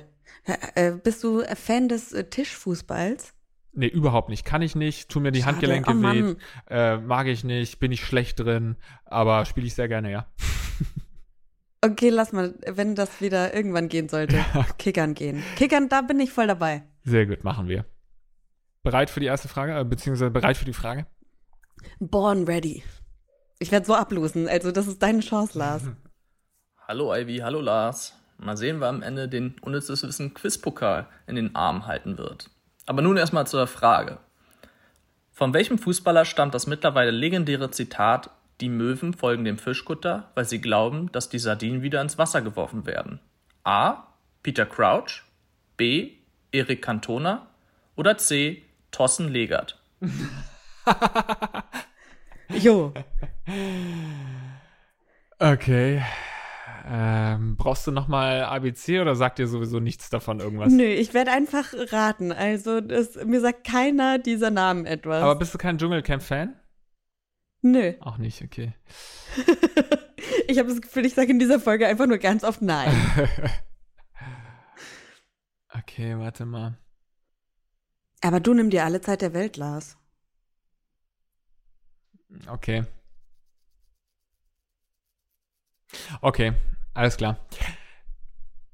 Äh, 0.76 0.94
bist 0.94 1.26
du 1.26 1.44
Fan 1.56 1.90
des 1.90 2.14
äh, 2.14 2.24
Tischfußballs? 2.24 3.34
Nee, 3.74 3.88
überhaupt 3.88 4.30
nicht. 4.30 4.46
Kann 4.46 4.62
ich 4.62 4.78
nicht. 4.78 5.10
Tun 5.10 5.24
mir 5.24 5.34
die 5.34 5.42
Schade. 5.42 5.58
Handgelenke 5.58 5.92
oh, 5.92 6.02
weh. 6.02 6.36
Äh, 6.74 7.00
mag 7.00 7.28
ich 7.28 7.44
nicht. 7.44 7.80
Bin 7.82 7.92
ich 7.92 8.06
schlecht 8.06 8.40
drin. 8.40 8.78
Aber 9.04 9.44
spiele 9.44 9.68
ich 9.68 9.76
sehr 9.76 9.90
gerne, 9.90 10.10
ja. 10.10 10.28
Okay, 11.82 12.10
lass 12.10 12.32
mal, 12.32 12.56
wenn 12.66 12.96
das 12.96 13.22
wieder 13.22 13.54
irgendwann 13.54 13.90
gehen 13.90 14.10
sollte, 14.10 14.44
Kickern 14.78 15.14
gehen. 15.14 15.44
Kickern, 15.56 15.90
da 15.90 16.02
bin 16.02 16.20
ich 16.20 16.32
voll 16.32 16.48
dabei. 16.48 16.84
Sehr 17.04 17.26
gut, 17.26 17.44
machen 17.44 17.68
wir. 17.68 17.86
Bereit 18.84 19.10
für 19.10 19.20
die 19.20 19.26
erste 19.28 19.48
Frage, 19.48 19.78
äh, 19.80 19.84
beziehungsweise 19.84 20.32
bereit 20.32 20.58
für 20.58 20.66
die 20.66 20.74
Frage? 20.74 21.06
Born 22.00 22.46
ready. 22.46 22.84
Ich 23.60 23.72
werde 23.72 23.86
so 23.86 23.96
ablosen, 23.96 24.48
also 24.48 24.72
das 24.72 24.88
ist 24.88 25.02
deine 25.02 25.22
Chance, 25.22 25.58
Lars. 25.58 25.84
Hallo 26.88 27.16
Ivy, 27.16 27.38
hallo 27.38 27.62
Lars. 27.62 28.14
Mal 28.38 28.58
sehen, 28.58 28.82
wer 28.82 28.90
am 28.90 29.02
Ende 29.02 29.30
den 29.30 29.56
unnützes 29.62 30.04
Wissen 30.04 30.34
Quizpokal 30.34 31.08
in 31.26 31.36
den 31.36 31.56
Arm 31.56 31.88
halten 31.88 32.18
wird. 32.18 32.50
Aber 32.86 33.02
nun 33.02 33.18
erstmal 33.18 33.48
zur 33.48 33.66
Frage. 33.66 34.20
Von 35.32 35.54
welchem 35.54 35.78
Fußballer 35.78 36.26
stammt 36.26 36.54
das 36.54 36.68
mittlerweile 36.68 37.12
legendäre 37.12 37.72
Zitat 37.72 38.30
die 38.62 38.70
Möwen 38.70 39.14
folgen 39.14 39.44
dem 39.44 39.58
Fischkutter, 39.58 40.32
weil 40.36 40.46
sie 40.46 40.62
glauben, 40.62 41.12
dass 41.12 41.30
die 41.30 41.40
Sardinen 41.40 41.82
wieder 41.82 42.02
ins 42.02 42.18
Wasser 42.18 42.42
geworfen 42.42 42.86
werden. 42.86 43.20
A. 43.64 44.08
Peter 44.44 44.66
Crouch, 44.66 45.24
B. 45.78 46.12
Erik 46.52 46.82
Cantona 46.82 47.48
oder 47.96 48.18
C. 48.18 48.64
Thorsten 48.92 49.28
Legert. 49.28 49.82
jo. 52.50 52.94
Okay. 55.40 56.02
Ähm, 56.88 57.58
brauchst 57.58 57.88
du 57.88 57.92
nochmal 57.92 58.44
ABC 58.44 59.02
oder 59.02 59.16
sagt 59.16 59.40
dir 59.40 59.48
sowieso 59.48 59.80
nichts 59.80 60.10
davon 60.10 60.40
irgendwas? 60.40 60.72
Nö, 60.72 60.84
ich 60.84 61.14
werde 61.14 61.32
einfach 61.32 61.74
raten. 61.92 62.32
Also, 62.32 62.80
das, 62.80 63.16
mir 63.26 63.42
sagt 63.42 63.66
keiner 63.66 64.20
dieser 64.20 64.52
Namen 64.52 64.86
etwas. 64.86 65.24
Aber 65.24 65.36
bist 65.36 65.54
du 65.54 65.58
kein 65.58 65.78
Dschungelcamp-Fan? 65.78 66.54
Nö. 67.66 67.96
Auch 68.00 68.20
nicht, 68.20 68.44
okay. 68.44 68.74
ich 70.48 70.60
habe 70.60 70.70
das 70.70 70.84
Gefühl, 70.84 71.04
ich 71.04 71.16
sage 71.16 71.32
in 71.32 71.40
dieser 71.40 71.60
Folge 71.60 71.88
einfach 71.88 72.06
nur 72.06 72.20
ganz 72.20 72.44
oft 72.44 72.62
Nein. 72.62 72.94
okay, 75.74 76.16
warte 76.16 76.46
mal. 76.46 76.78
Aber 78.22 78.40
du 78.40 78.54
nimm 78.54 78.70
dir 78.70 78.86
alle 78.86 79.02
Zeit 79.02 79.24
der 79.24 79.34
Welt, 79.34 79.58
Lars. 79.58 79.98
Okay. 82.48 82.86
Okay, 86.22 86.54
alles 86.94 87.18
klar. 87.18 87.40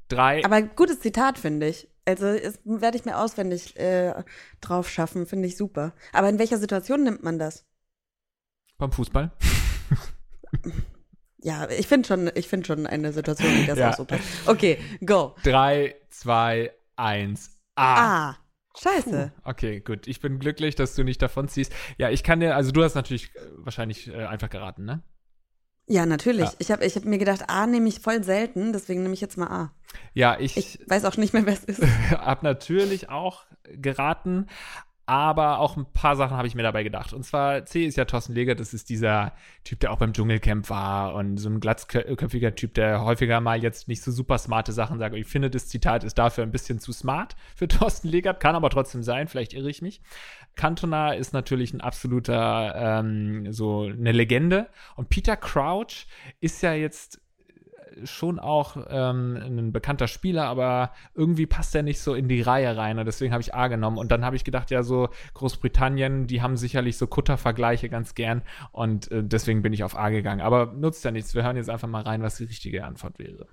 Drei. 0.10 0.44
Aber 0.44 0.62
gutes 0.64 1.00
Zitat, 1.00 1.40
finde 1.40 1.70
ich. 1.70 1.88
Also 2.04 2.26
werde 2.66 2.98
ich 2.98 3.06
mir 3.06 3.18
auswendig 3.18 3.80
äh, 3.80 4.22
drauf 4.60 4.90
schaffen, 4.90 5.28
finde 5.28 5.48
ich 5.48 5.56
super. 5.56 5.94
Aber 6.12 6.28
in 6.28 6.40
welcher 6.40 6.58
Situation 6.58 7.04
nimmt 7.04 7.24
man 7.24 7.40
das? 7.40 7.66
Beim 8.82 8.92
Fußball? 8.92 9.32
ja, 11.38 11.70
ich 11.70 11.88
finde 11.88 12.08
schon, 12.08 12.32
ich 12.36 12.48
finde 12.48 12.66
schon 12.66 12.88
eine 12.88 13.14
Situation, 13.14 13.50
die 13.56 13.68
das 13.68 13.80
ja. 13.80 13.92
passt. 13.92 14.22
Okay, 14.46 14.80
go. 15.06 15.36
Drei, 15.44 15.96
zwei, 16.10 16.74
eins. 16.98 17.58
Ah. 17.76 18.30
ah. 18.30 18.38
Scheiße. 18.80 19.32
Puh. 19.36 19.50
Okay, 19.50 19.80
gut. 19.82 20.08
Ich 20.08 20.22
bin 20.22 20.40
glücklich, 20.40 20.76
dass 20.76 20.96
du 20.96 21.04
nicht 21.04 21.22
davon 21.22 21.48
ziehst. 21.48 21.74
Ja, 21.98 22.10
ich 22.10 22.24
kann 22.24 22.40
dir, 22.40 22.56
also 22.56 22.72
du 22.72 22.84
hast 22.84 22.96
natürlich 22.96 23.36
äh, 23.36 23.40
wahrscheinlich 23.58 24.08
äh, 24.08 24.26
einfach 24.26 24.50
geraten, 24.50 24.86
ne? 24.86 25.04
Ja, 25.88 26.06
natürlich. 26.06 26.46
Ja. 26.46 26.54
Ich 26.60 26.72
habe 26.72 26.86
ich 26.86 26.96
hab 26.96 27.04
mir 27.04 27.18
gedacht, 27.18 27.50
A 27.50 27.68
nehme 27.68 27.90
ich 27.90 28.00
voll 28.00 28.24
selten, 28.24 28.72
deswegen 28.72 29.04
nehme 29.04 29.14
ich 29.14 29.20
jetzt 29.20 29.38
mal 29.38 29.48
A. 29.48 29.74
Ja, 30.14 30.40
ich. 30.40 30.56
Ich 30.56 30.80
weiß 30.88 31.04
auch 31.04 31.18
nicht 31.18 31.34
mehr, 31.34 31.46
wer 31.46 31.54
es 31.54 31.66
ist. 31.66 31.82
hab 32.12 32.44
natürlich 32.44 33.10
auch 33.10 33.46
geraten, 33.66 34.48
aber 35.06 35.60
auch 35.60 35.78
ein 35.78 35.86
paar 35.86 36.16
Sachen 36.16 36.38
habe 36.38 36.48
ich 36.48 36.56
mir 36.56 36.64
dabei 36.64 36.84
gedacht. 36.84 37.14
Und 37.14 37.24
zwar, 37.24 37.66
C 37.66 37.86
ist 37.86 37.98
ja 37.98 38.06
Thorsten 38.06 38.34
Leger, 38.34 38.56
das 38.56 38.74
ist 38.74 38.90
dieser 38.90 39.34
Typ, 39.64 39.80
der 39.80 39.92
auch 39.92 39.98
beim 39.98 40.14
Dschungelcamp 40.14 40.70
war 40.70 41.16
und 41.16 41.38
so 41.38 41.50
ein 41.50 41.60
glatzköpfiger 41.60 42.56
Typ, 42.56 42.74
der 42.76 43.04
häufiger 43.04 43.42
mal 43.42 43.62
jetzt 43.62 43.88
nicht 43.88 44.04
so 44.04 44.12
super 44.12 44.38
smarte 44.38 44.72
Sachen 44.72 45.00
sagt. 45.00 45.16
Ich 45.16 45.28
finde, 45.28 45.50
das 45.50 45.68
Zitat 45.68 46.04
ist 46.04 46.18
dafür 46.18 46.44
ein 46.44 46.52
bisschen 46.52 46.80
zu 46.80 46.94
smart 46.94 47.36
für 47.56 47.68
Thorsten 47.68 48.08
Legert, 48.08 48.40
kann 48.40 48.56
aber 48.56 48.70
trotzdem 48.70 49.04
sein, 49.04 49.28
vielleicht 49.28 49.54
irre 49.54 49.70
ich 49.70 49.82
mich. 49.82 50.02
Cantona 50.56 51.14
ist 51.14 51.34
natürlich 51.34 51.74
ein 51.74 51.82
absoluter, 51.82 52.74
ähm, 52.76 53.52
so 53.52 53.84
eine 53.84 54.12
Legende. 54.12 54.68
Und 54.96 55.10
Peter 55.10 55.36
Crouch 55.38 56.08
ist 56.40 56.62
ja 56.62 56.74
jetzt 56.74 57.22
schon 58.04 58.40
auch 58.40 58.78
ähm, 58.90 59.36
ein 59.36 59.72
bekannter 59.72 60.08
Spieler, 60.08 60.46
aber 60.46 60.94
irgendwie 61.14 61.46
passt 61.46 61.76
er 61.76 61.84
nicht 61.84 62.00
so 62.00 62.14
in 62.14 62.28
die 62.28 62.42
Reihe 62.42 62.76
rein 62.76 63.00
und 63.00 63.06
deswegen 63.06 63.34
habe 63.34 63.42
ich 63.42 63.54
A 63.54 63.68
genommen. 63.68 63.98
Und 63.98 64.12
dann 64.12 64.26
habe 64.26 64.36
ich 64.36 64.44
gedacht, 64.44 64.72
ja, 64.72 64.84
so 64.84 65.10
Großbritannien, 65.34 66.28
die 66.28 66.42
haben 66.42 66.58
sicherlich 66.58 66.98
so 66.98 67.08
Kuttervergleiche 67.08 67.90
ganz 67.90 68.16
gern 68.16 68.42
und 68.72 69.12
äh, 69.12 69.24
deswegen 69.24 69.62
bin 69.62 69.74
ich 69.74 69.84
auf 69.84 69.98
A 69.98 70.10
gegangen. 70.10 70.42
Aber 70.42 70.68
nutzt 70.68 71.06
ja 71.06 71.12
nichts. 71.12 71.36
Wir 71.36 71.44
hören 71.44 71.58
jetzt 71.58 71.70
einfach 71.70 71.88
mal 71.88 72.04
rein, 72.04 72.22
was 72.22 72.38
die 72.38 72.46
richtige 72.46 72.86
Antwort 72.86 73.20
wäre. 73.20 73.48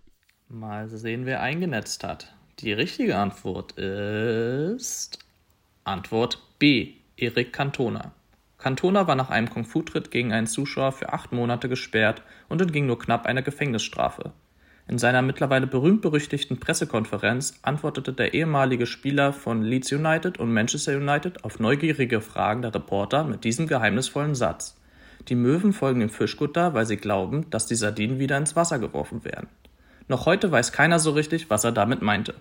Mal 0.48 0.88
sehen, 0.88 1.26
wer 1.26 1.42
eingenetzt 1.42 2.04
hat. 2.04 2.34
Die 2.60 2.72
richtige 2.72 3.16
Antwort 3.16 3.72
ist 3.72 5.18
Antwort 5.84 6.42
B. 6.58 6.94
Erik 7.16 7.52
Cantona. 7.52 8.12
Cantona 8.68 9.06
war 9.06 9.14
nach 9.14 9.30
einem 9.30 9.48
Kung-Fu-Tritt 9.48 10.10
gegen 10.10 10.30
einen 10.30 10.46
Zuschauer 10.46 10.92
für 10.92 11.14
acht 11.14 11.32
Monate 11.32 11.70
gesperrt 11.70 12.20
und 12.50 12.60
entging 12.60 12.84
nur 12.84 12.98
knapp 12.98 13.24
einer 13.24 13.40
Gefängnisstrafe. 13.40 14.32
In 14.86 14.98
seiner 14.98 15.22
mittlerweile 15.22 15.66
berühmt-berüchtigten 15.66 16.60
Pressekonferenz 16.60 17.60
antwortete 17.62 18.12
der 18.12 18.34
ehemalige 18.34 18.84
Spieler 18.84 19.32
von 19.32 19.62
Leeds 19.62 19.90
United 19.90 20.38
und 20.38 20.52
Manchester 20.52 20.98
United 20.98 21.44
auf 21.44 21.58
neugierige 21.60 22.20
Fragen 22.20 22.60
der 22.60 22.74
Reporter 22.74 23.24
mit 23.24 23.44
diesem 23.44 23.68
geheimnisvollen 23.68 24.34
Satz. 24.34 24.78
Die 25.28 25.34
Möwen 25.34 25.72
folgen 25.72 26.00
dem 26.00 26.10
Fischkutter, 26.10 26.74
weil 26.74 26.84
sie 26.84 26.98
glauben, 26.98 27.48
dass 27.48 27.64
die 27.64 27.74
Sardinen 27.74 28.18
wieder 28.18 28.36
ins 28.36 28.54
Wasser 28.54 28.78
geworfen 28.78 29.24
werden. 29.24 29.48
Noch 30.08 30.26
heute 30.26 30.52
weiß 30.52 30.72
keiner 30.72 30.98
so 30.98 31.12
richtig, 31.12 31.48
was 31.48 31.64
er 31.64 31.72
damit 31.72 32.02
meinte. 32.02 32.34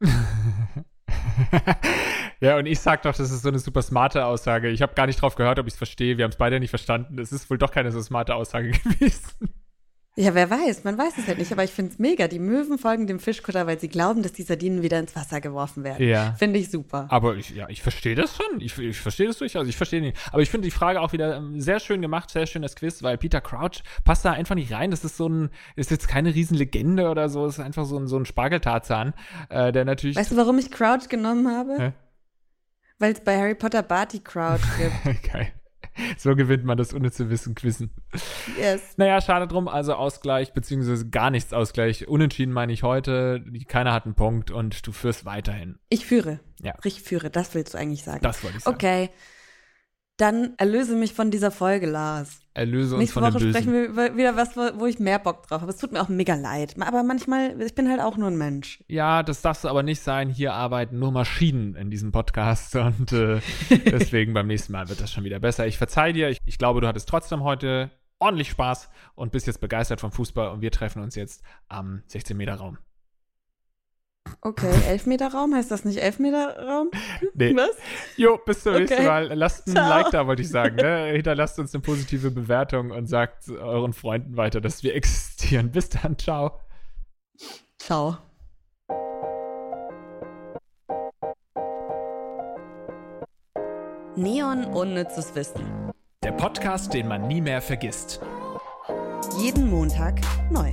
ja, 2.40 2.56
und 2.56 2.66
ich 2.66 2.80
sag 2.80 3.02
doch, 3.02 3.14
das 3.14 3.30
ist 3.30 3.42
so 3.42 3.48
eine 3.48 3.58
super 3.58 3.82
smarte 3.82 4.24
Aussage. 4.24 4.68
Ich 4.68 4.82
habe 4.82 4.94
gar 4.94 5.06
nicht 5.06 5.20
drauf 5.20 5.34
gehört, 5.34 5.58
ob 5.58 5.66
ich 5.66 5.74
es 5.74 5.78
verstehe. 5.78 6.18
Wir 6.18 6.24
haben 6.24 6.30
es 6.30 6.36
beide 6.36 6.60
nicht 6.60 6.70
verstanden. 6.70 7.18
Es 7.18 7.32
ist 7.32 7.50
wohl 7.50 7.58
doch 7.58 7.70
keine 7.70 7.92
so 7.92 8.00
smarte 8.00 8.34
Aussage 8.34 8.70
gewesen. 8.84 9.54
Ja, 10.20 10.34
wer 10.34 10.50
weiß, 10.50 10.82
man 10.82 10.98
weiß 10.98 11.16
es 11.16 11.28
halt 11.28 11.38
nicht, 11.38 11.52
aber 11.52 11.62
ich 11.62 11.70
finde 11.70 11.92
es 11.92 12.00
mega. 12.00 12.26
Die 12.26 12.40
Möwen 12.40 12.76
folgen 12.76 13.06
dem 13.06 13.20
Fischkutter, 13.20 13.68
weil 13.68 13.78
sie 13.78 13.86
glauben, 13.86 14.24
dass 14.24 14.32
die 14.32 14.42
Sardinen 14.42 14.82
wieder 14.82 14.98
ins 14.98 15.14
Wasser 15.14 15.40
geworfen 15.40 15.84
werden. 15.84 16.08
Ja. 16.08 16.32
Finde 16.32 16.58
ich 16.58 16.72
super. 16.72 17.06
Aber 17.08 17.36
ich, 17.36 17.50
ja, 17.50 17.68
ich 17.68 17.82
verstehe 17.82 18.16
das 18.16 18.36
schon. 18.36 18.60
Ich, 18.60 18.76
ich 18.78 18.98
verstehe 18.98 19.28
das 19.28 19.38
durchaus. 19.38 19.68
Ich 19.68 19.76
verstehe 19.76 20.00
nicht. 20.00 20.16
Aber 20.32 20.42
ich 20.42 20.50
finde 20.50 20.66
die 20.66 20.72
Frage 20.72 21.00
auch 21.02 21.12
wieder 21.12 21.36
ähm, 21.36 21.60
sehr 21.60 21.78
schön 21.78 22.02
gemacht, 22.02 22.30
sehr 22.30 22.48
schön 22.48 22.62
das 22.62 22.74
Quiz, 22.74 23.00
weil 23.04 23.16
Peter 23.16 23.40
Crouch 23.40 23.84
passt 24.02 24.24
da 24.24 24.32
einfach 24.32 24.56
nicht 24.56 24.72
rein. 24.72 24.90
Das 24.90 25.04
ist 25.04 25.16
so 25.16 25.28
ein, 25.28 25.50
ist 25.76 25.92
jetzt 25.92 26.08
keine 26.08 26.34
Riesenlegende 26.34 27.10
oder 27.10 27.28
so. 27.28 27.46
Das 27.46 27.58
ist 27.58 27.64
einfach 27.64 27.84
so 27.84 27.96
ein, 27.96 28.08
so 28.08 28.16
ein 28.16 28.26
Spargeltarzan, 28.26 29.14
äh, 29.50 29.70
der 29.70 29.84
natürlich. 29.84 30.16
Weißt 30.16 30.32
du, 30.32 30.36
warum 30.36 30.58
ich 30.58 30.72
Crouch 30.72 31.08
genommen 31.08 31.46
habe? 31.46 31.94
Weil 32.98 33.12
es 33.12 33.20
bei 33.20 33.36
Harry 33.38 33.54
Potter 33.54 33.82
Barty 33.82 34.20
Crouch 34.20 34.60
gibt. 34.78 35.22
Geil. 35.32 35.52
so 36.16 36.34
gewinnt 36.34 36.64
man 36.64 36.76
das 36.76 36.94
ohne 36.94 37.10
zu 37.10 37.30
wissen 37.30 37.54
Quizzen. 37.54 37.90
Yes. 38.58 38.82
Naja, 38.96 39.20
schade 39.20 39.46
drum. 39.46 39.68
Also 39.68 39.94
Ausgleich, 39.94 40.52
beziehungsweise 40.52 41.08
gar 41.08 41.30
nichts 41.30 41.52
Ausgleich. 41.52 42.08
Unentschieden 42.08 42.52
meine 42.52 42.72
ich 42.72 42.82
heute. 42.82 43.44
Keiner 43.66 43.92
hat 43.92 44.04
einen 44.04 44.14
Punkt 44.14 44.50
und 44.50 44.86
du 44.86 44.92
führst 44.92 45.24
weiterhin. 45.24 45.78
Ich 45.88 46.06
führe. 46.06 46.40
Ja. 46.60 46.74
Ich 46.84 47.02
führe, 47.02 47.30
das 47.30 47.54
willst 47.54 47.74
du 47.74 47.78
eigentlich 47.78 48.02
sagen. 48.02 48.20
Das 48.22 48.42
wollte 48.42 48.58
ich 48.58 48.64
sagen. 48.64 48.76
Okay. 48.76 49.10
Dann 50.18 50.54
erlöse 50.58 50.96
mich 50.96 51.14
von 51.14 51.30
dieser 51.30 51.52
Folge, 51.52 51.86
Lars. 51.86 52.40
Erlöse 52.52 52.96
uns 52.96 53.02
Nächste 53.02 53.20
von 53.20 53.22
Woche 53.22 53.38
dem 53.38 53.50
sprechen 53.52 53.70
Bösen. 53.70 53.96
wir 53.96 54.06
über 54.06 54.16
wieder 54.16 54.36
was, 54.36 54.56
wo 54.56 54.84
ich 54.86 54.98
mehr 54.98 55.20
Bock 55.20 55.46
drauf 55.46 55.60
habe. 55.60 55.70
Es 55.70 55.76
tut 55.76 55.92
mir 55.92 56.02
auch 56.02 56.08
mega 56.08 56.34
leid. 56.34 56.74
Aber 56.80 57.04
manchmal, 57.04 57.60
ich 57.62 57.76
bin 57.76 57.88
halt 57.88 58.00
auch 58.00 58.16
nur 58.16 58.26
ein 58.26 58.36
Mensch. 58.36 58.82
Ja, 58.88 59.22
das 59.22 59.42
darfst 59.42 59.62
du 59.62 59.68
aber 59.68 59.84
nicht 59.84 60.00
sein. 60.00 60.28
Hier 60.28 60.54
arbeiten 60.54 60.98
nur 60.98 61.12
Maschinen 61.12 61.76
in 61.76 61.88
diesem 61.88 62.10
Podcast 62.10 62.74
und 62.76 63.12
äh, 63.12 63.40
deswegen 63.70 64.34
beim 64.34 64.48
nächsten 64.48 64.72
Mal 64.72 64.88
wird 64.88 65.00
das 65.00 65.12
schon 65.12 65.22
wieder 65.22 65.38
besser. 65.38 65.68
Ich 65.68 65.78
verzeih 65.78 66.12
dir. 66.12 66.30
Ich, 66.30 66.38
ich 66.46 66.58
glaube, 66.58 66.80
du 66.80 66.88
hattest 66.88 67.08
trotzdem 67.08 67.44
heute 67.44 67.92
ordentlich 68.18 68.50
Spaß 68.50 68.90
und 69.14 69.30
bist 69.30 69.46
jetzt 69.46 69.60
begeistert 69.60 70.00
vom 70.00 70.10
Fußball 70.10 70.48
und 70.48 70.60
wir 70.60 70.72
treffen 70.72 71.00
uns 71.00 71.14
jetzt 71.14 71.44
am 71.68 72.02
16 72.08 72.36
Meter 72.36 72.54
Raum. 72.54 72.78
Okay, 74.40 74.72
Elfmeterraum, 74.88 75.52
heißt 75.54 75.70
das 75.70 75.84
nicht 75.84 75.98
Elfmeterraum? 76.00 76.90
Nee. 77.34 77.54
Was? 77.56 77.70
Jo, 78.16 78.38
bis 78.44 78.62
zum 78.62 78.72
Okay. 78.74 78.82
nächsten 78.84 79.04
Mal. 79.04 79.26
Lasst 79.34 79.66
ein 79.66 79.72
Ciao. 79.72 79.88
Like 79.88 80.10
da, 80.10 80.26
wollte 80.26 80.42
ich 80.42 80.48
sagen. 80.48 80.76
Ne? 80.76 81.06
Hinterlasst 81.12 81.58
uns 81.58 81.74
eine 81.74 81.82
positive 81.82 82.30
Bewertung 82.30 82.90
und 82.92 83.06
sagt 83.06 83.48
euren 83.50 83.92
Freunden 83.92 84.36
weiter, 84.36 84.60
dass 84.60 84.82
wir 84.82 84.94
existieren. 84.94 85.70
Bis 85.72 85.88
dann, 85.88 86.16
ciao. 86.18 86.60
Ciao. 87.78 88.18
Neon 94.16 94.64
Unnützes 94.64 95.34
Wissen. 95.34 95.92
Der 96.24 96.32
Podcast, 96.32 96.92
den 96.92 97.08
man 97.08 97.28
nie 97.28 97.40
mehr 97.40 97.62
vergisst. 97.62 98.20
Jeden 99.38 99.70
Montag 99.70 100.20
neu. 100.50 100.72